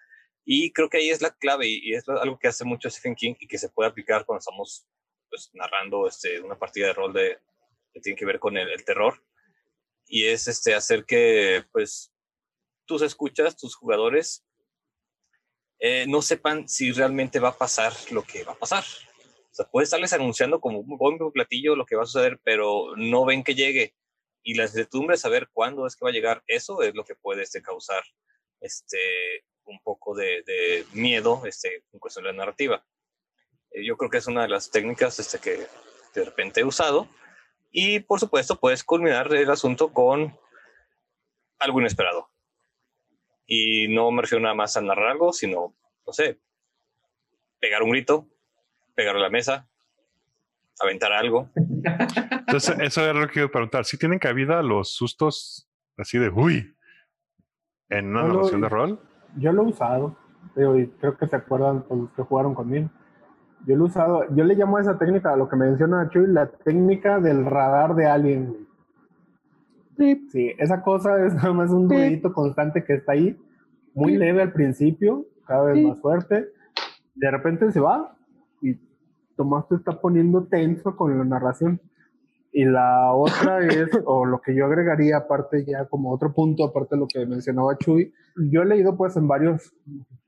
[0.44, 3.36] Y creo que ahí es la clave y, es algo que hace mucho Stephen King
[3.40, 4.88] y que se puede aplicar cuando estamos
[5.32, 7.40] pues, narrando este, una partida de rol de,
[7.94, 9.24] que tiene que ver con el, terror.
[10.06, 12.14] Y es este, hacer que pues
[12.86, 14.46] tus escuchas, tus jugadores,
[15.80, 18.84] eh, no sepan si realmente va a pasar lo que va a pasar.
[18.84, 22.96] O sea, puede estarles anunciando como un bombo platillo lo que va a suceder, pero
[22.98, 23.96] no ven que llegue.
[24.44, 27.44] Y la incertidumbre saber cuándo es que va a llegar, eso es lo que puede
[27.44, 28.04] este, causar
[28.60, 32.86] este, un poco de, de miedo este, en cuestión de la narrativa.
[33.72, 35.68] Eh, yo creo que es una de las técnicas este, que
[36.14, 37.08] de repente he usado.
[37.72, 40.38] Y por supuesto, puedes culminar el asunto con
[41.60, 42.30] algo inesperado.
[43.46, 46.40] Y no me refiero nada más a narrar algo, sino, no sé,
[47.60, 48.28] pegar un grito,
[48.96, 49.70] pegar a la mesa,
[50.80, 51.50] aventar algo.
[51.56, 53.86] Entonces, eso es lo que quiero preguntar.
[53.86, 56.76] ¿Si tienen cabida los sustos así de uy
[57.90, 59.00] en una narración de rol?
[59.38, 60.18] Yo lo he usado,
[60.56, 62.90] y creo que se acuerdan los que jugaron conmigo.
[63.66, 66.28] Yo lo he usado, yo le llamo a esa técnica, a lo que menciona Chuy,
[66.28, 68.68] la técnica del radar de alguien.
[69.98, 73.38] Sí, esa cosa es nada más un ruidito constante que está ahí,
[73.94, 76.50] muy leve al principio, cada vez más fuerte.
[77.16, 78.16] De repente se va
[78.62, 78.80] y
[79.36, 81.80] Tomás te está poniendo tenso con la narración.
[82.54, 86.96] Y la otra es, o lo que yo agregaría aparte ya como otro punto, aparte
[86.96, 89.74] de lo que mencionaba Chuy, yo he leído pues en varios,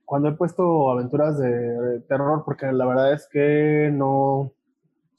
[0.06, 4.52] cuando he puesto aventuras de terror, porque la verdad es que no,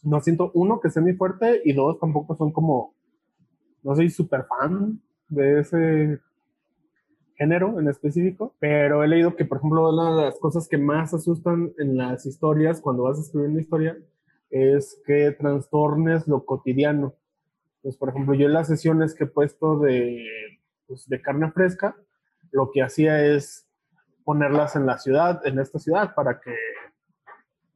[0.03, 2.95] no siento, uno, que sea muy fuerte y dos, tampoco son como
[3.85, 6.21] no soy súper fan de ese
[7.37, 11.13] género en específico, pero he leído que, por ejemplo, una de las cosas que más
[11.13, 13.99] asustan en las historias, cuando vas a escribir una historia,
[14.51, 17.15] es que trastornes lo cotidiano.
[17.83, 20.25] Pues, por ejemplo, yo en las sesiones que he puesto de,
[20.87, 21.97] pues, de carne fresca,
[22.53, 23.64] lo que hacía es
[24.25, 26.55] ponerlas en la ciudad, en esta ciudad, para que,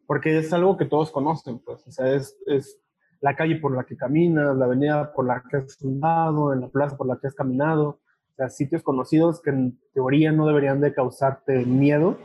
[0.07, 2.81] porque es algo que todos conocen, pues, o sea, es, es
[3.21, 6.69] la calle por la que caminas, la avenida por la que has andado, en la
[6.69, 10.81] plaza por la que has caminado, o sea, sitios conocidos que en teoría no deberían
[10.81, 12.17] de causarte miedo,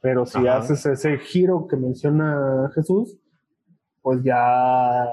[0.00, 3.18] pero si haces ese giro que menciona Jesús,
[4.02, 5.04] pues ya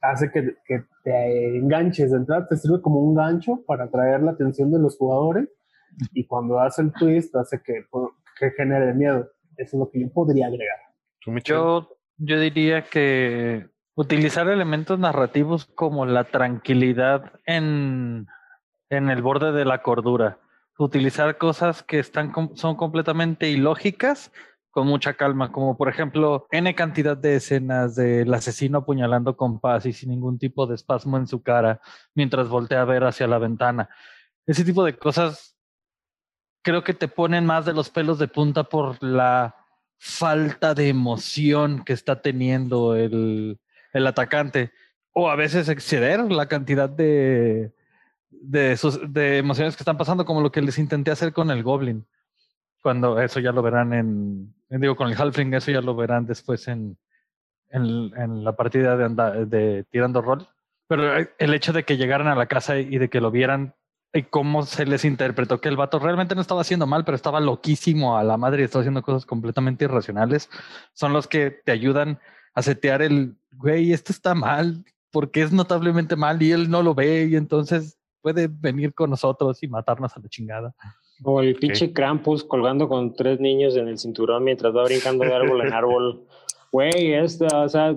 [0.00, 4.30] hace que, que, te enganches de entrada, te sirve como un gancho para atraer la
[4.30, 5.50] atención de los jugadores
[6.12, 7.86] y cuando hace el twist hace que,
[8.38, 9.30] que genere miedo.
[9.56, 10.78] Eso es lo que yo podría agregar.
[11.44, 11.88] Yo,
[12.18, 18.26] yo diría que utilizar elementos narrativos como la tranquilidad en,
[18.90, 20.38] en el borde de la cordura.
[20.76, 24.32] Utilizar cosas que están son completamente ilógicas
[24.74, 29.86] con mucha calma, como por ejemplo N cantidad de escenas del asesino apuñalando con paz
[29.86, 31.80] y sin ningún tipo de espasmo en su cara
[32.16, 33.88] mientras voltea a ver hacia la ventana.
[34.46, 35.53] Ese tipo de cosas
[36.64, 39.54] creo que te ponen más de los pelos de punta por la
[39.98, 43.60] falta de emoción que está teniendo el,
[43.92, 44.72] el atacante.
[45.12, 47.72] O a veces exceder la cantidad de,
[48.30, 52.06] de, emociones que están pasando, como lo que les intenté hacer con el Goblin.
[52.82, 56.66] Cuando eso ya lo verán en, digo, con el Halfling, eso ya lo verán después
[56.66, 56.96] en,
[57.70, 60.48] en, la partida de, de tirando rol.
[60.88, 63.74] Pero el hecho de que llegaran a la casa y de que lo vieran
[64.22, 68.16] cómo se les interpretó que el vato realmente no estaba haciendo mal, pero estaba loquísimo
[68.16, 70.48] a la madre y estaba haciendo cosas completamente irracionales,
[70.92, 72.20] son los que te ayudan
[72.54, 76.94] a setear el, güey, esto está mal, porque es notablemente mal y él no lo
[76.94, 80.74] ve y entonces puede venir con nosotros y matarnos a la chingada.
[81.22, 85.34] O el pinche Krampus colgando con tres niños en el cinturón mientras va brincando de
[85.34, 86.24] árbol en árbol.
[86.72, 87.96] Güey, esta, o sea,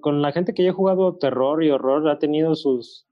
[0.00, 3.06] con la gente que ya ha jugado terror y horror ha tenido sus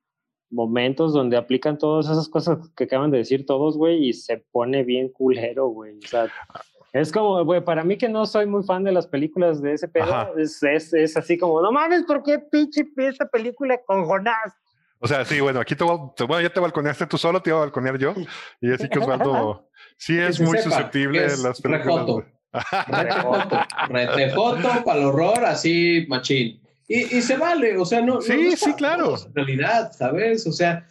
[0.50, 4.84] momentos donde aplican todas esas cosas que acaban de decir todos, güey, y se pone
[4.84, 5.98] bien culero, güey.
[5.98, 6.28] O sea,
[6.92, 9.88] es como, güey, para mí que no soy muy fan de las películas de ese
[9.88, 14.54] pedo, es, es, es, así como, no mames, ¿por qué pinche esta película con Jonás?
[15.00, 17.58] O sea, sí, bueno, aquí te voy, bueno, ya te balconeaste tú solo, te iba
[17.58, 18.14] a balconear yo.
[18.60, 22.06] Y así que Osvaldo sí es muy susceptible a las películas.
[22.06, 22.24] Refoto.
[23.90, 24.84] Refoto.
[24.84, 26.60] para el horror, así machín.
[26.88, 28.20] Y, y se vale, o sea, no.
[28.20, 29.14] Sí, no es sí, claro.
[29.26, 30.46] En realidad, ¿sabes?
[30.46, 30.86] O sea,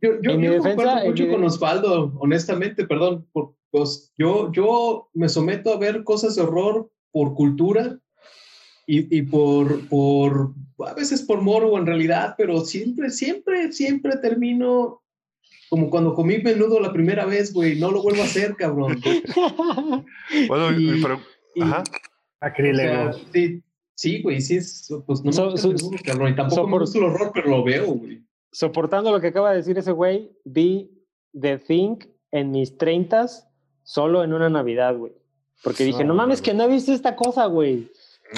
[0.00, 3.26] yo, yo, yo defensa, comparto mucho mi con Osvaldo, honestamente, perdón.
[3.32, 7.98] Por, pues, yo, yo me someto a ver cosas de horror por cultura
[8.86, 10.52] y, y por, por,
[10.86, 15.02] a veces por morbo en realidad, pero siempre, siempre, siempre termino
[15.70, 17.80] como cuando comí menudo la primera vez, güey.
[17.80, 19.00] No lo vuelvo a hacer, cabrón.
[20.48, 21.18] Bueno, Y- pero,
[21.54, 21.82] Y- ajá.
[21.82, 23.12] o Acrílego.
[23.12, 23.62] sea, sí,
[23.94, 27.04] sí, güey, sí, es, pues no me So- gusta so- tampoco so me gusta el
[27.04, 28.22] horror, pero lo veo, güey.
[28.50, 30.90] Soportando lo que acaba de decir ese güey, vi
[31.38, 31.96] The Thing
[32.30, 33.48] en mis treintas
[33.82, 35.12] solo en una Navidad, güey.
[35.64, 36.50] Porque dije, no No, mames, güey.
[36.50, 37.88] que no he visto esta cosa, güey.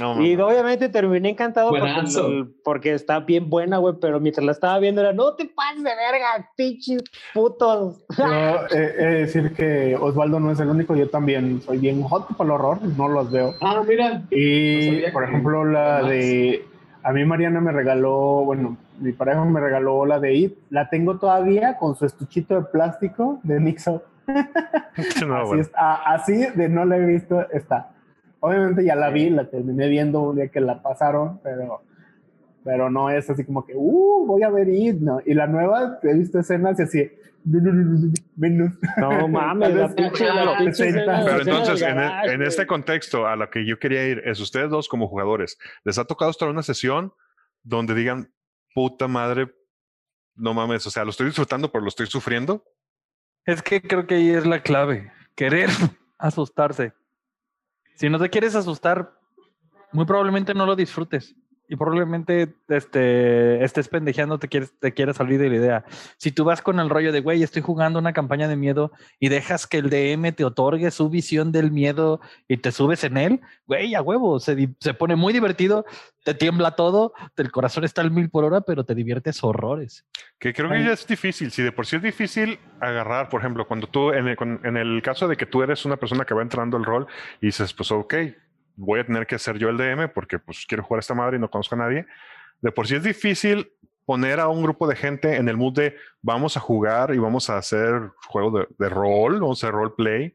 [0.01, 0.49] No, Y no, no.
[0.49, 5.13] obviamente terminé encantado porque, porque está bien buena, güey, pero mientras la estaba viendo era,
[5.13, 8.05] no te pases de verga, pinches putos.
[8.17, 8.25] Yo
[8.77, 12.27] eh, he de decir que Osvaldo no es el único, yo también soy bien hot
[12.37, 13.55] para el horror, no los veo.
[13.61, 14.19] Ah, mira.
[14.19, 16.65] No Y, sabía por ejemplo, la de.
[17.03, 20.55] A mí Mariana me regaló, bueno, mi pareja me regaló la de It.
[20.71, 24.03] La tengo todavía con su estuchito de plástico de Mixo.
[25.27, 25.63] No, así, bueno.
[25.63, 27.91] es- a- así de no la he visto, está.
[28.45, 31.83] Obviamente ya la vi, la terminé viendo un día que la pasaron, pero,
[32.63, 35.21] pero no es así como que, uh, voy a ver It, ¿no?
[35.25, 37.11] Y la nueva, he visto escenas y así,
[38.37, 38.73] menos.
[38.99, 41.01] No mames, la pinche, la como pinche 60.
[41.01, 44.23] escena- Pero entonces, en, e- garage, en este contexto, a lo que yo quería ir
[44.27, 47.13] es ustedes dos como jugadores, ¿les ha tocado estar en una sesión
[47.63, 48.31] donde digan,
[48.75, 49.51] puta madre,
[50.35, 52.65] no mames, o sea, lo estoy disfrutando, pero lo estoy sufriendo?
[53.47, 55.13] Es que creo que ahí es la clave.
[55.35, 55.69] Querer
[56.19, 56.93] asustarse.
[57.95, 59.13] Si no te quieres asustar,
[59.93, 61.35] muy probablemente no lo disfrutes.
[61.69, 65.85] Y probablemente este, estés pendejeando, te quieres, te quieres salir de la idea.
[66.19, 69.29] Si tú vas con el rollo de, güey, estoy jugando una campaña de miedo y
[69.29, 73.41] dejas que el DM te otorgue su visión del miedo y te subes en él,
[73.67, 75.87] güey, a huevo, se, se pone muy divertido,
[76.25, 80.07] te tiembla todo, el corazón está al mil por hora, pero te diviertes horrores.
[80.39, 80.87] Que creo que Ay.
[80.87, 81.51] ya es difícil.
[81.51, 85.03] Si de por sí es difícil agarrar, por ejemplo, cuando tú, en el, en el
[85.03, 87.07] caso de que tú eres una persona que va entrando al rol
[87.41, 88.15] y dices, pues ok,
[88.77, 91.37] voy a tener que ser yo el DM porque pues quiero jugar a esta madre
[91.37, 92.07] y no conozco a nadie.
[92.61, 93.71] De por sí es difícil
[94.05, 97.49] poner a un grupo de gente en el mood de vamos a jugar y vamos
[97.51, 100.35] a hacer juego de, de rol, vamos a hacer roleplay.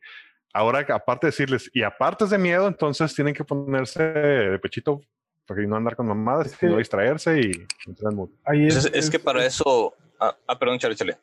[0.53, 5.01] Ahora, aparte de decirles, y aparte es de miedo, entonces tienen que ponerse de pechito
[5.45, 7.51] para no andar con mamadas, Es que- no distraerse y
[7.87, 8.29] entrar en mood.
[8.45, 9.93] Ahí Pues es, es que para eso.
[10.19, 11.17] Ah, ah, perdón, chale, chale.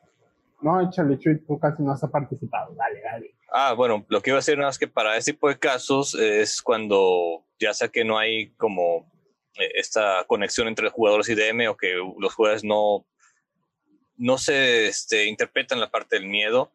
[0.61, 2.75] No, échale, Chuy, tú casi no has participado.
[2.75, 3.35] Dale, dale.
[3.53, 6.15] Ah, bueno, lo que iba a decir nada más que para ese tipo de casos
[6.15, 9.11] es cuando ya sea que no hay como
[9.59, 13.07] eh, esta conexión entre jugadores y DM o que los jugadores no,
[14.17, 16.73] no se este, interpretan la parte del miedo,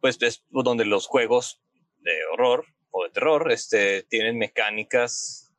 [0.00, 1.60] pues es donde los juegos
[2.00, 5.52] de horror o de terror este, tienen mecánicas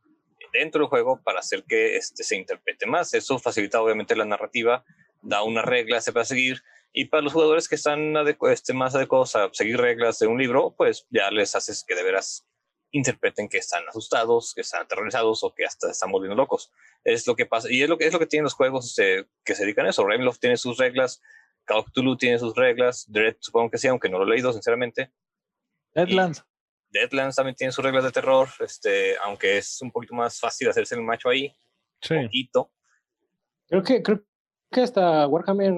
[0.53, 3.13] dentro del juego para hacer que este, se interprete más.
[3.13, 4.85] Eso facilita obviamente la narrativa,
[5.21, 6.61] da unas reglas para seguir
[6.93, 10.37] y para los jugadores que están adecu- este, más adecuados a seguir reglas de un
[10.37, 12.47] libro, pues ya les haces que de veras
[12.91, 16.71] interpreten que están asustados, que están aterrorizados o que hasta están volviendo locos.
[17.03, 19.27] Es lo que pasa, y es lo que, es lo que tienen los juegos este,
[19.43, 20.05] que se dedican a eso.
[20.05, 21.19] Ravenloft tiene sus reglas,
[21.65, 24.53] Call of Cthulhu tiene sus reglas, Dread supongo que sí, aunque no lo he leído
[24.53, 25.11] sinceramente.
[25.95, 26.45] Deadlands.
[26.91, 30.93] Deadlands también tiene sus reglas de terror, este, aunque es un poquito más fácil hacerse
[30.93, 31.51] el macho ahí,
[32.01, 32.15] Sí.
[32.25, 32.71] poquito.
[33.67, 34.23] Creo que, creo
[34.73, 35.73] que hasta Warhammer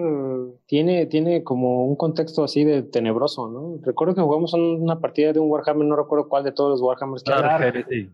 [0.65, 3.77] tiene, tiene como un contexto así de tenebroso, ¿no?
[3.85, 6.81] Recuerdo que jugamos un- una partida de un Warhammer, no recuerdo cuál de todos los
[6.81, 7.31] Warhammers que.
[7.31, 8.09] Heresy.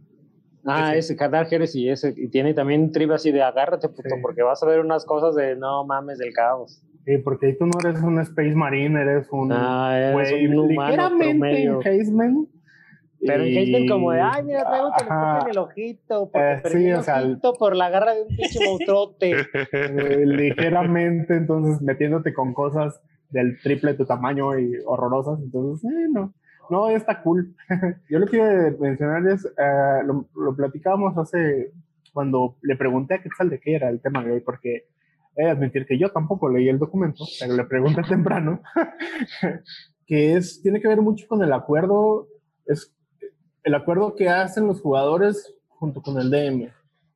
[0.66, 4.22] Ah, ese, Kadar Heresy, ese, y tiene también tribu así de agárrate, puto, Sí.
[4.22, 6.84] porque vas a ver unas cosas de no mames del caos.
[7.06, 10.60] Sí, porque ahí tú no eres un Space Marine, eres un Ah, es güey un
[10.60, 11.80] humano ligeramente promedio.
[13.26, 16.78] Pero Y- Hazeman como de, ay, mira, traigo telescopio en el ojito, porque Eh, perdí
[16.78, 19.36] sí, el o sea, ojito por la garra de un pinche monstruote.
[19.72, 23.00] eh, ligeramente, entonces metiéndote con cosas
[23.30, 26.34] del triple de tu tamaño y horrorosas, entonces, eh, no,
[26.70, 27.56] no, está cool.
[28.10, 31.72] Yo lo que a mencionar es, eh, lo, lo platicábamos hace,
[32.14, 34.88] cuando le pregunté a Quetzal de qué era el tema de hoy, porque
[35.38, 38.62] he de admitir que yo tampoco leí el documento, pero le pregunté temprano,
[40.06, 42.28] que es, tiene que ver mucho con el acuerdo,
[42.66, 42.94] es
[43.64, 46.70] el acuerdo que hacen los jugadores junto con el DM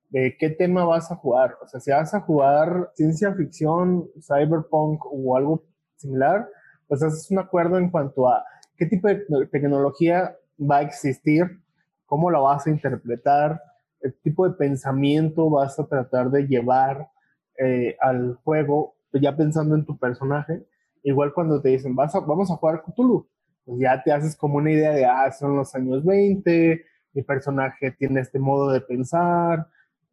[0.10, 1.58] de qué tema vas a jugar.
[1.62, 5.64] O sea, si vas a jugar ciencia ficción, cyberpunk o algo
[5.98, 6.48] similar,
[6.88, 8.44] pues haces un acuerdo en cuanto a
[8.78, 11.60] qué tipo de tecno- tecnología va a existir,
[12.06, 13.62] cómo la vas a interpretar,
[14.02, 17.10] el tipo de pensamiento vas a tratar de llevar
[17.58, 20.64] eh, al juego, ya pensando en tu personaje.
[21.04, 23.28] Igual cuando te dicen, vas a, vamos a jugar Cthulhu,
[23.66, 27.92] pues ya te haces como una idea de, ah, son los años 20, mi personaje
[27.92, 29.68] tiene este modo de pensar,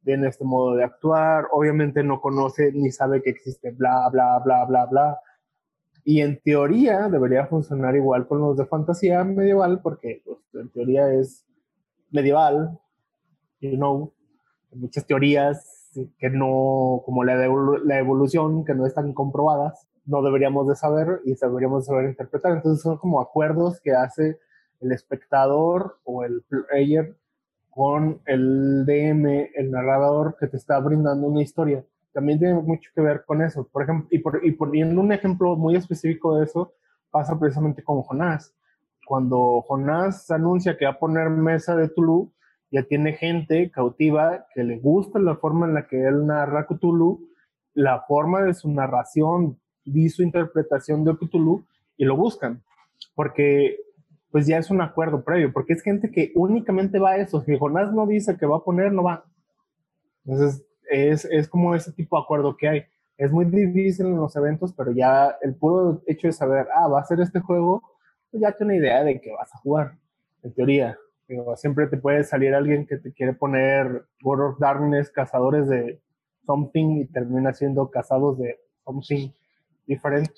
[0.04, 4.64] tiene este modo de actuar, obviamente no conoce ni sabe que existe bla, bla, bla,
[4.64, 5.20] bla, bla.
[6.04, 11.12] Y en teoría debería funcionar igual con los de fantasía medieval, porque pues, en teoría
[11.12, 11.44] es
[12.10, 12.78] medieval,
[13.60, 14.12] you know,
[14.72, 17.36] muchas teorías que no, como la,
[17.84, 22.52] la evolución, que no están comprobadas, no deberíamos de saber y deberíamos de saber interpretar.
[22.52, 24.38] Entonces son como acuerdos que hace
[24.80, 27.16] el espectador o el player
[27.70, 31.84] con el DM, el narrador que te está brindando una historia.
[32.12, 33.66] También tiene mucho que ver con eso.
[33.72, 36.74] Por ejemplo, y, por, y poniendo un ejemplo muy específico de eso,
[37.10, 38.54] pasa precisamente con Jonás.
[39.06, 42.30] Cuando Jonás anuncia que va a poner mesa de Tulu,
[42.72, 47.28] ya tiene gente cautiva que le gusta la forma en la que él narra Cthulhu,
[47.74, 51.64] la forma de su narración y su interpretación de Cthulhu,
[51.96, 52.62] y lo buscan.
[53.14, 53.76] Porque
[54.32, 57.42] pues ya es un acuerdo previo, porque es gente que únicamente va a eso.
[57.42, 59.24] Si Jonás no dice que va a poner, no va.
[60.24, 62.82] Entonces, es, es como ese tipo de acuerdo que hay.
[63.18, 67.00] Es muy difícil en los eventos, pero ya el puro hecho de saber, ah, va
[67.00, 67.82] a ser este juego,
[68.30, 69.98] pues ya tiene idea de que vas a jugar,
[70.42, 70.96] en teoría.
[71.56, 76.00] siempre te puede salir alguien que te quiere poner World of Darkness, cazadores de
[76.46, 79.30] something, y termina siendo cazados de something
[79.86, 80.32] diferente.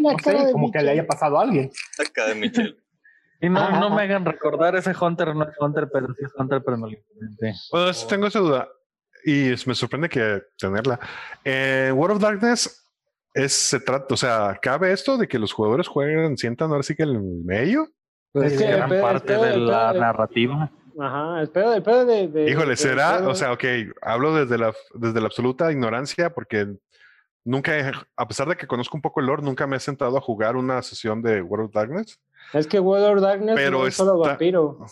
[0.00, 1.70] no sé, como que le haya pasado a alguien.
[1.98, 2.76] Acá de Michelle.
[3.38, 6.62] Y no, no me hagan recordar ese Hunter, no es Hunter, pero sí es Hunter,
[6.64, 6.96] pero no lo
[7.70, 8.66] Bueno, tengo esa duda
[9.26, 10.98] y me sorprende que tenerla.
[11.44, 12.88] En World of Darkness
[13.34, 16.94] es, se trata, o sea, ¿cabe esto de que los jugadores jueguen, sientan ahora sí
[16.94, 17.88] que el medio?
[18.32, 20.70] Pues es que gran parte de la narrativa.
[20.98, 23.64] Ajá, el pedo, el pedo de, de Híjole, será, o sea, ok,
[24.00, 26.74] hablo desde la, desde la absoluta ignorancia porque
[27.46, 27.72] nunca,
[28.16, 30.56] a pesar de que conozco un poco el lore, nunca me he sentado a jugar
[30.56, 32.20] una sesión de World of Darkness.
[32.52, 34.84] Es que World of Darkness pero no es solo vampiro.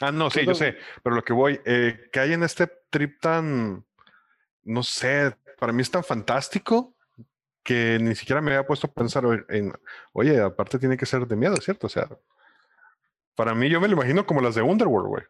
[0.00, 3.20] Ah, no, sí, yo sé, pero lo que voy, eh, que hay en este trip
[3.20, 3.84] tan,
[4.62, 6.94] no sé, para mí es tan fantástico
[7.64, 9.72] que ni siquiera me había puesto a pensar en,
[10.12, 11.86] oye, aparte tiene que ser de miedo, ¿cierto?
[11.86, 12.08] O sea,
[13.34, 15.24] para mí yo me lo imagino como las de Underworld, güey.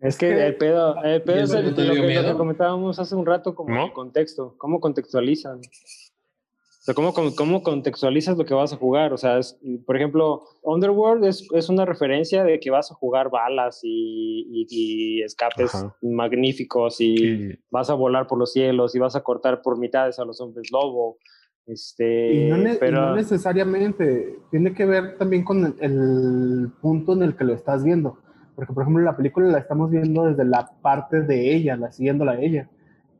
[0.00, 3.84] Es que el pedo, el pedo es el, lo, que, comentábamos hace un rato como
[3.84, 5.58] el contexto, cómo contextualizan.
[5.58, 9.12] O sea, ¿cómo, cómo, contextualizas lo que vas a jugar?
[9.12, 9.38] O sea,
[9.84, 15.22] por ejemplo, Underworld es, es, una referencia de que vas a jugar balas y, y,
[15.22, 20.18] escapes magníficos y, vas a volar por los cielos y vas a cortar por mitades
[20.18, 21.18] a los hombres lobo.
[21.66, 23.10] Este, y no, pero...
[23.10, 28.16] no necesariamente, tiene que ver también con el punto en el que lo estás viendo
[28.60, 32.32] porque, por ejemplo, la película la estamos viendo desde la parte de ella, la siguiéndola
[32.32, 32.68] a ella.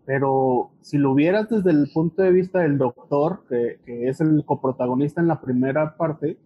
[0.04, 5.22] Pero si lo vieras desde el punto de vista del doctor, que, es el coprotagonista
[5.22, 6.36] en la primera parte,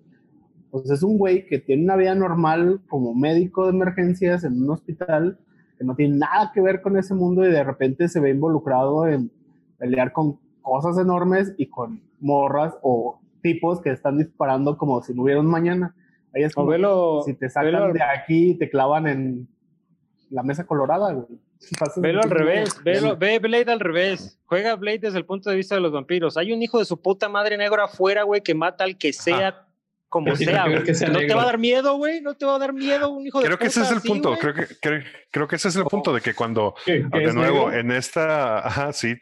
[0.71, 4.71] pues es un güey que tiene una vida normal como médico de emergencias en un
[4.71, 5.41] hospital,
[5.77, 9.09] que no tiene nada que ver con ese mundo y de repente se ve involucrado
[9.09, 9.33] en
[9.77, 15.25] pelear con cosas enormes y con morras o tipos que están disparando como si no
[15.25, 15.97] hubiera mañana.
[16.35, 19.49] Ahí es como si te sacan de aquí y te clavan en
[20.31, 21.27] la mesa colorada, güey.
[21.97, 24.39] Velo al revés, velo, ve Blade al revés.
[24.45, 26.37] Juega Blade desde el punto de vista de los vampiros.
[26.37, 29.67] Hay un hijo de su puta madre negro afuera, güey, que mata al que sea
[30.15, 30.83] como sea, güey.
[31.11, 32.21] no te va a dar miedo, güey.
[32.21, 34.37] No te va a dar miedo un hijo creo de que ese es el punto.
[34.37, 34.67] Creo que,
[35.31, 39.17] creo, que ese es el punto de que cuando, de nuevo, en esta, ajá, sí,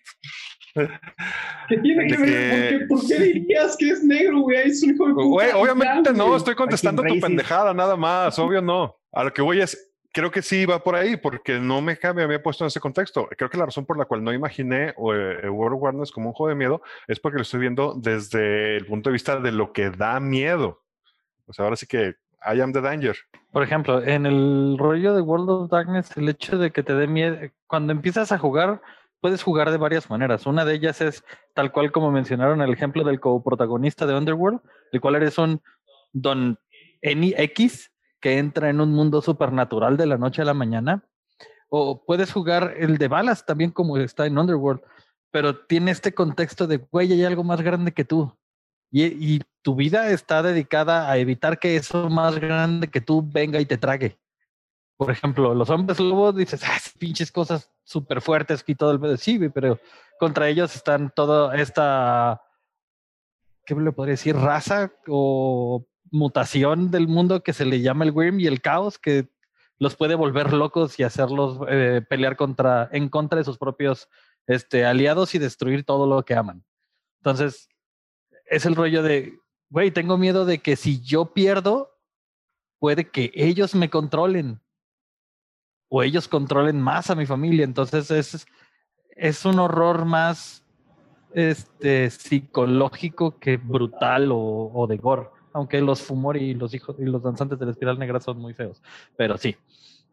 [0.74, 2.86] ¿Qué tiene que ver?
[2.88, 4.70] ¿Por qué, dirías que es negro, güey?
[4.70, 8.96] Es un hijo de Güey, obviamente no, estoy contestando tu pendejada, nada más, obvio no.
[9.12, 12.22] A lo que voy es, creo que sí va por ahí, porque no me, me
[12.22, 13.28] había puesto en ese contexto.
[13.36, 16.34] Creo que la razón por la cual no imaginé eh, World of Warness como un
[16.34, 19.72] juego de miedo es porque lo estoy viendo desde el punto de vista de lo
[19.72, 20.82] que da miedo.
[21.46, 22.14] O sea, ahora sí que
[22.44, 23.16] I am the danger.
[23.52, 27.06] Por ejemplo, en el rollo de World of Darkness, el hecho de que te dé
[27.06, 28.80] miedo, cuando empiezas a jugar,
[29.22, 30.44] puedes jugar de varias maneras.
[30.46, 34.60] Una de ellas es tal cual como mencionaron el ejemplo del coprotagonista de Underworld,
[34.90, 35.62] el cual eres un
[36.12, 36.58] don
[37.00, 41.04] X que entra en un mundo supernatural de la noche a la mañana.
[41.68, 44.82] O puedes jugar el de balas también como está en Underworld,
[45.30, 48.36] pero tiene este contexto de, güey, hay algo más grande que tú.
[48.90, 53.60] Y, y tu vida está dedicada a evitar que eso más grande que tú venga
[53.60, 54.18] y te trague.
[54.96, 59.38] Por ejemplo, los hombres lobos dices, ah, pinches cosas súper fuertes y todo el sí,
[59.48, 59.78] pero
[60.18, 62.42] contra ellos están toda esta,
[63.66, 64.36] ¿qué le podría decir?
[64.36, 69.28] Raza o mutación del mundo que se le llama el Wyrm y el caos que
[69.78, 74.08] los puede volver locos y hacerlos eh, pelear contra, en contra de sus propios
[74.46, 76.64] este, aliados y destruir todo lo que aman.
[77.18, 77.68] Entonces,
[78.46, 79.40] es el rollo de,
[79.70, 81.98] güey, tengo miedo de que si yo pierdo,
[82.78, 84.61] puede que ellos me controlen
[85.94, 87.64] o ellos controlen más a mi familia.
[87.64, 88.46] Entonces es,
[89.14, 90.64] es un horror más
[91.34, 95.28] este, psicológico que brutal o, de gore.
[95.52, 98.54] Aunque los Fumori y los hijos y los danzantes de la espiral negra son muy
[98.54, 98.82] feos.
[99.18, 99.54] Pero sí.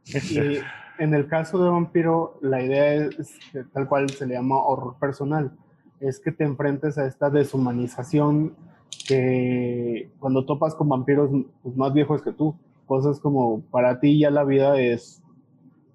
[0.04, 0.58] Y
[0.98, 3.40] en el caso de Vampiro, la idea es
[3.72, 5.54] tal cual se le llama horror personal.
[6.02, 8.54] Es que te enfrentes a esta deshumanización
[9.08, 11.30] que cuando topas con vampiros
[11.64, 15.24] pues, más viejos que tú, cosas como para ti ya la vida es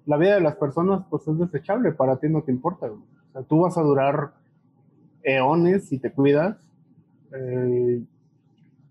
[0.05, 2.87] la vida de las personas pues es desechable, para ti no te importa.
[2.87, 4.33] O sea, tú vas a durar
[5.23, 6.57] eones si te cuidas.
[7.33, 8.01] Eh,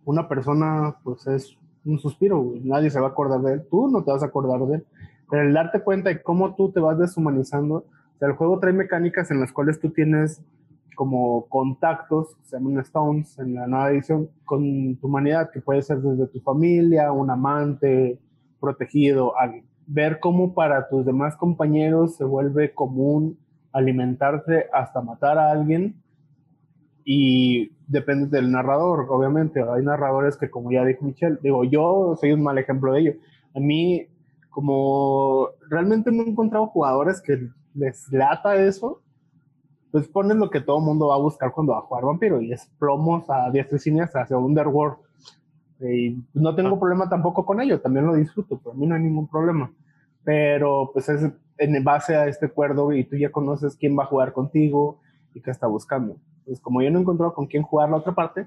[0.05, 4.03] una persona pues es un suspiro, nadie se va a acordar de él, tú no
[4.03, 4.87] te vas a acordar de él.
[5.31, 8.73] Pero el darte cuenta de cómo tú te vas deshumanizando, o sea, el juego trae
[8.73, 10.43] mecánicas en las cuales tú tienes
[10.95, 15.99] como contactos, se llaman stones en la nueva edición, con tu humanidad, que puede ser
[15.99, 18.19] desde tu familia, un amante,
[18.61, 19.65] protegido, alguien.
[19.87, 23.39] Ver cómo para tus demás compañeros se vuelve común
[23.72, 25.97] alimentarse hasta matar a alguien
[27.05, 29.62] y depende del narrador, obviamente.
[29.62, 33.14] Hay narradores que, como ya dijo Michelle, digo, yo soy un mal ejemplo de ello.
[33.55, 34.07] A mí,
[34.49, 39.03] como realmente no he encontrado jugadores que les lata eso,
[39.91, 42.53] pues ponen lo que todo mundo va a buscar cuando va a jugar vampiro y
[42.53, 44.97] es plomos a diestra y siniestra hacia Underworld.
[45.93, 46.78] Y no tengo ah.
[46.78, 49.70] problema tampoco con ello, también lo disfruto, por mí no hay ningún problema.
[50.24, 54.07] Pero pues es en base a este acuerdo y tú ya conoces quién va a
[54.07, 55.01] jugar contigo
[55.35, 56.16] y qué está buscando.
[56.45, 58.47] Pues como yo no he encontrado con quién jugar la otra parte,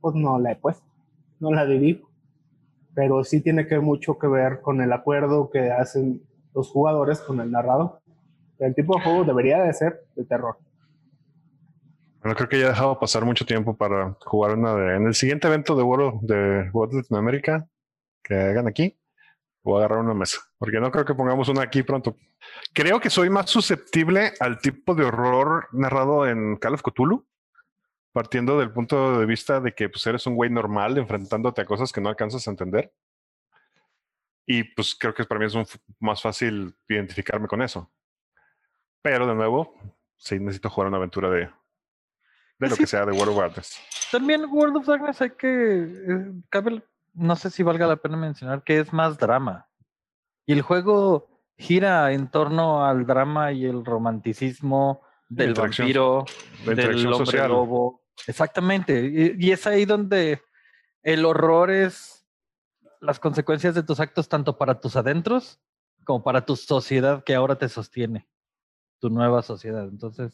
[0.00, 0.86] pues no la he puesto,
[1.40, 2.08] no la dirijo.
[2.94, 6.22] Pero sí tiene que mucho que ver con el acuerdo que hacen
[6.54, 8.00] los jugadores con el narrador.
[8.58, 10.56] El tipo de juego debería de ser de terror.
[12.28, 14.96] Bueno, creo que ya dejado pasar mucho tiempo para jugar una de.
[14.96, 17.66] En el siguiente evento de World de World Latinoamérica
[18.22, 19.00] que hagan aquí,
[19.62, 20.38] voy a agarrar una mesa.
[20.58, 22.18] Porque no creo que pongamos una aquí pronto.
[22.74, 27.26] Creo que soy más susceptible al tipo de horror narrado en Call of Cthulhu,
[28.12, 31.94] partiendo del punto de vista de que pues, eres un güey normal enfrentándote a cosas
[31.94, 32.92] que no alcanzas a entender.
[34.44, 35.54] Y pues creo que para mí es
[35.98, 37.90] más fácil identificarme con eso.
[39.00, 39.72] Pero de nuevo,
[40.18, 41.48] sí necesito jugar una aventura de,
[42.58, 43.78] de lo que sea de World of Darkness.
[44.10, 46.82] También World of Darkness hay que, eh,
[47.14, 49.68] no sé si valga la pena mencionar que es más drama.
[50.46, 56.24] Y el juego gira en torno al drama y el romanticismo del vampiro,
[56.64, 57.48] del hombre social.
[57.48, 58.02] lobo.
[58.26, 59.36] Exactamente.
[59.38, 60.40] Y, es ahí donde
[61.02, 62.26] el horror es
[63.00, 65.60] las consecuencias de tus actos tanto para tus adentros
[66.04, 68.28] como para tu sociedad que ahora te sostiene,
[68.98, 69.84] tu nueva sociedad.
[69.84, 70.32] Entonces,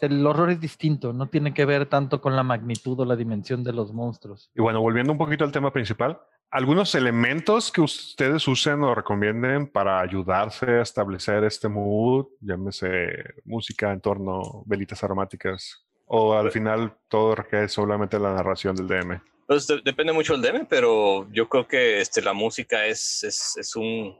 [0.00, 3.64] el horror es distinto, no tiene que ver tanto con la magnitud o la dimensión
[3.64, 4.50] de los monstruos.
[4.54, 6.20] Y bueno, volviendo un poquito al tema principal,
[6.50, 13.92] algunos elementos que ustedes usen o recomienden para ayudarse a establecer este mood, llámese música,
[13.92, 19.20] entorno, velitas aromáticas, o al final todo recae solamente la narración del DM.
[19.46, 23.76] Pues depende mucho del DM, pero yo creo que este, la música es, es, es
[23.76, 24.16] un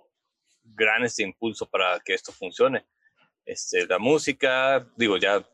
[0.62, 2.86] gran este impulso para que esto funcione.
[3.44, 5.44] Este, la música, digo, ya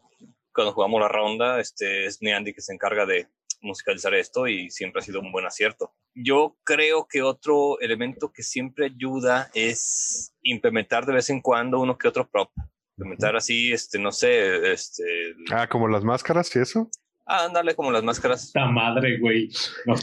[0.52, 3.28] cuando jugamos la ronda, este, es Neandy que se encarga de
[3.62, 5.92] musicalizar esto y siempre ha sido un buen acierto.
[6.14, 11.96] Yo creo que otro elemento que siempre ayuda es implementar de vez en cuando uno
[11.96, 12.50] que otro prop.
[12.96, 15.04] Implementar así, este, no sé, este...
[15.50, 16.90] Ah, como las máscaras y eso.
[17.24, 18.44] Ah, ándale, como las máscaras.
[18.44, 19.48] Esta madre, güey.
[19.86, 19.94] No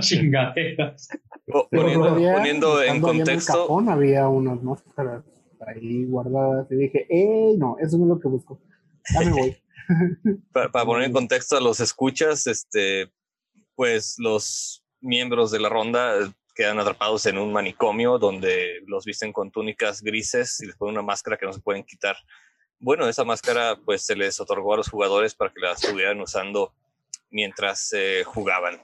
[0.00, 1.08] chingaderas.
[1.70, 3.78] Poniendo, poniendo en contexto.
[3.88, 5.24] había unas máscaras
[5.66, 7.54] ahí guardadas y dije, ¡eh!
[7.56, 8.60] No, eso no es lo que busco
[9.30, 9.56] voy.
[10.52, 13.10] para, poner en contexto a los escuchas, este,
[13.74, 16.14] pues los miembros de la ronda
[16.54, 21.02] quedan atrapados en un manicomio donde los visten con túnicas grises y les ponen una
[21.02, 22.16] máscara que no se pueden quitar.
[22.80, 26.74] Bueno, esa máscara pues se les otorgó a los jugadores para que la estuvieran usando
[27.30, 28.82] mientras eh, jugaban.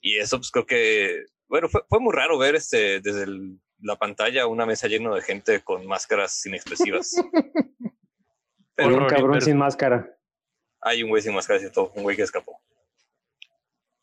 [0.00, 3.26] Y eso pues creo que, bueno, fue, fue muy raro ver este, desde
[3.80, 7.14] la pantalla una mesa llena de gente con máscaras inexpresivas.
[8.74, 10.10] Pero un cabrón sin máscara.
[10.80, 11.92] Hay un güey sin máscara, ¿cierto?
[11.94, 12.60] Un güey que escapó.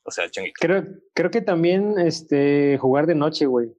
[0.03, 0.83] O sea, el Creo,
[1.13, 3.75] creo que también este, jugar de noche, güey.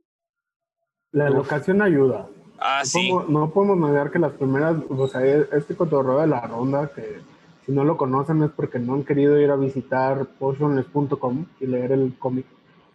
[1.11, 2.29] La locación ayuda.
[2.59, 3.11] Ah, no sí.
[3.11, 6.91] Podemos, no podemos negar que las primeras, o sea, e, este cotorreo de la ronda,
[6.95, 7.21] que
[7.67, 11.93] si no lo conocen es porque no han querido ir a visitar potionless.com y leer
[11.93, 12.47] el cómic,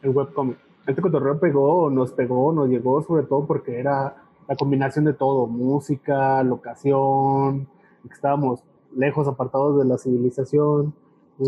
[0.02, 0.57] el webcómic.
[0.86, 4.15] Este cotorreo pegó, nos pegó, nos llegó sobre todo porque era
[4.48, 7.68] la combinación de todo, música, locación,
[8.13, 8.63] estábamos
[8.95, 10.93] lejos, apartados de la civilización.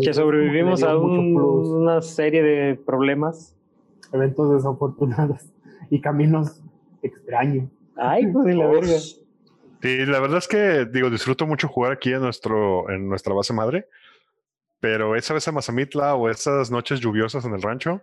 [0.02, 3.56] Que sobrevivimos a una serie de problemas.
[4.12, 5.50] Eventos desafortunados
[5.90, 6.60] y caminos
[7.02, 7.70] extraños.
[7.96, 8.98] Ay, pues de la verga.
[9.82, 13.52] Sí, la verdad es que digo, disfruto mucho jugar aquí en nuestro, en nuestra base
[13.52, 13.86] madre.
[14.80, 18.00] Pero esa vez a Mazamitla o esas noches lluviosas en el rancho,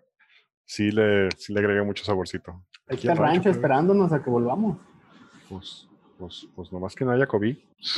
[0.66, 2.62] sí le, sí le agrega mucho saborcito.
[2.88, 4.78] Aquí está el rancho pero- esperándonos a que volvamos.
[5.50, 5.88] Pues,
[6.18, 7.58] pues, pues nomás que no haya COVID.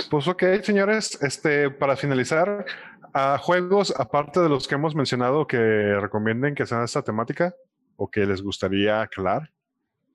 [0.09, 2.65] Pues ok, señores, este, para finalizar,
[3.13, 7.55] a juegos, aparte de los que hemos mencionado, que recomienden que sean esta temática
[7.95, 9.51] o que les gustaría aclarar.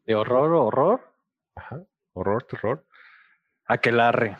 [0.06, 1.00] De horror, horror.
[1.56, 1.82] Ajá.
[2.12, 2.86] Horror, terror.
[3.66, 4.38] Aquelarre.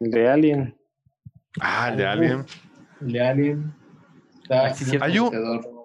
[0.00, 0.78] De Alien.
[1.60, 2.46] Ah, el de Alien.
[3.00, 3.74] El de Alien.
[4.42, 4.98] Está Ah, sí.
[5.00, 5.76] Hay un-.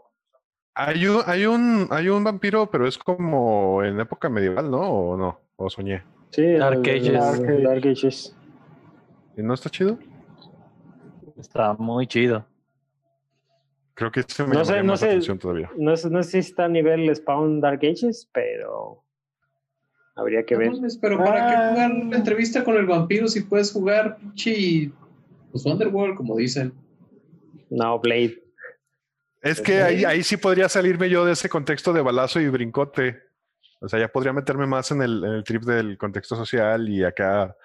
[0.74, 4.80] Hay un, hay un, hay un vampiro, pero es como en época medieval, ¿no?
[4.80, 5.42] ¿O no?
[5.58, 6.02] ¿O soñé?
[6.32, 7.14] Sí, Dark el- Ages.
[7.14, 8.36] Dark, Dark Ages.
[9.38, 9.98] ¿Y no está chido?
[11.38, 12.46] Está muy chido.
[13.94, 15.08] Creo que este me No sé, no más sé.
[15.08, 15.70] atención todavía.
[15.78, 19.04] No, sé- no sé si está a nivel Spawn Dark Ages, pero
[20.16, 20.72] habría que ver.
[21.02, 21.70] pero ¿para qué Ah.
[21.72, 24.92] jugar una entrevista con el vampiro si puedes jugar pinche
[25.52, 26.74] pues Wonderworld, como dicen?
[27.70, 28.42] No, Blade.
[29.42, 33.20] Es que ahí, ahí sí podría salirme yo de ese contexto de balazo y brincote.
[33.84, 37.04] O sea, ya podría meterme más en el, en el trip del contexto social y
[37.04, 37.56] acá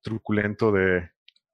[0.00, 1.10] truculento de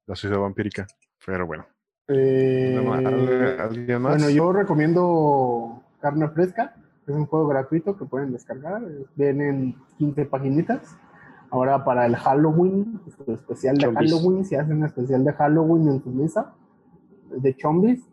[0.06, 0.86] la sociedad vampírica.
[1.24, 1.66] Pero bueno.
[2.09, 4.16] Eh, ¿Al- ¿Alguien más?
[4.18, 6.74] bueno, yo recomiendo Carne Fresca.
[7.06, 8.82] Es un juego gratuito que pueden descargar.
[9.16, 10.97] Vienen 15 paginitas.
[11.51, 13.92] Ahora para el Halloween, su especial de.
[13.92, 16.52] Halloween, si hacen especial de Halloween en su mesa,
[17.30, 18.05] de chombis.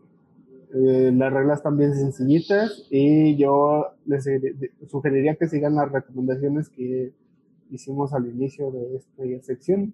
[0.73, 4.30] Eh, las reglas también sencillitas y yo les
[4.89, 7.14] sugeriría que sigan las recomendaciones que
[7.72, 9.94] hicimos al inicio de esta sección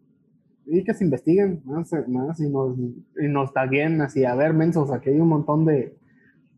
[0.66, 4.92] y que se investiguen más, más y, nos, y nos taguen así, a ver, mensos,
[4.92, 5.96] aquí hay un montón de,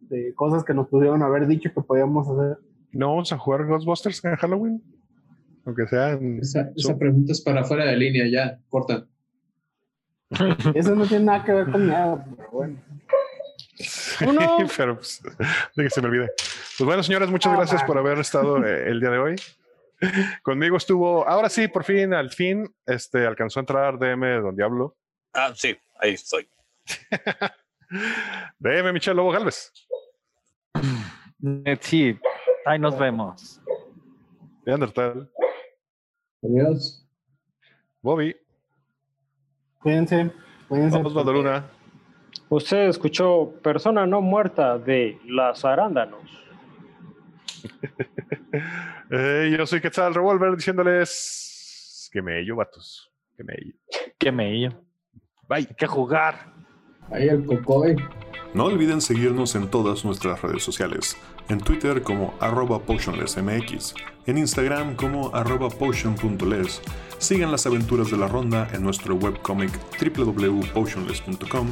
[0.10, 2.58] de cosas que nos pudieron haber dicho que podíamos hacer.
[2.92, 4.84] ¿No vamos a jugar Ghostbusters en Halloween?
[5.66, 9.08] Aunque sea en Esa, esa pregunta es para fuera de línea, ya, corta.
[10.74, 12.78] Eso no tiene nada que ver con nada, pero bueno.
[13.76, 14.58] Sí, Uno.
[14.78, 15.22] pero pues,
[15.76, 16.32] de que se me olvide.
[16.78, 19.36] Pues bueno, señores, muchas Ah, gracias por haber estado eh, el día de hoy.
[20.44, 24.96] Conmigo estuvo, ahora sí, por fin, al fin, este, alcanzó a entrar DM Don Diablo.
[25.34, 26.48] Ah, sí, ahí estoy.
[28.60, 29.72] DM Michelle Lobo Galvez.
[31.66, 32.20] Eh, Sí,
[32.66, 33.62] ahí nos vemos.
[34.66, 35.30] Neandertal.
[36.44, 37.08] Adiós.
[38.02, 38.36] Bobby.
[39.80, 40.32] Cuídense,
[40.68, 40.98] cuídense.
[40.98, 41.66] Osvaldo Luna.
[42.50, 46.22] Usted escuchó Persona no muerta de Las Arándanos.
[49.12, 53.12] Eh, yo soy Quetzal Revolver diciéndoles que me ello, vatos.
[53.38, 53.76] Que me ello.
[54.18, 54.70] Que me
[55.48, 55.58] Bye.
[55.58, 56.54] Hay que jugar.
[57.12, 57.98] Ahí el cocoy.
[58.54, 61.18] No olviden seguirnos en todas nuestras redes sociales.
[61.50, 63.94] En Twitter como arroba potionlessmx,
[64.26, 66.82] en Instagram como arroba potion.les.
[67.20, 71.68] Sigan las aventuras de la ronda en nuestro webcomic www.potionless.com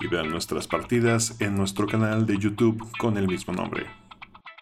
[0.00, 3.86] y vean nuestras partidas en nuestro canal de YouTube con el mismo nombre.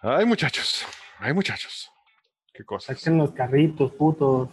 [0.03, 0.85] Ay, muchachos.
[1.19, 1.91] Ay, muchachos.
[2.53, 2.99] Qué cosas.
[2.99, 4.49] Saquen los carritos, putos.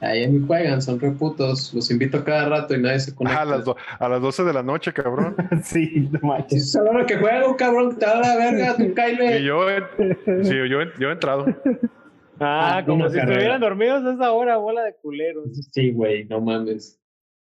[0.00, 1.72] Ahí ni juegan, son reputos.
[1.74, 3.42] Los invito cada rato y nadie se conecta.
[3.42, 3.64] a, las
[4.00, 5.36] a las 12 de la noche, cabrón.
[5.64, 6.74] sí, no manches.
[6.74, 9.44] La hora que juego, cabrón, te da la verga, tú Y Kyle.
[9.44, 11.46] yo, he- sí, yo, he- yo he entrado.
[12.40, 13.32] Ah, Ah, como si carrera.
[13.34, 15.44] estuvieran dormidos a esa hora, bola de culeros.
[15.72, 16.98] Sí, güey, no mames.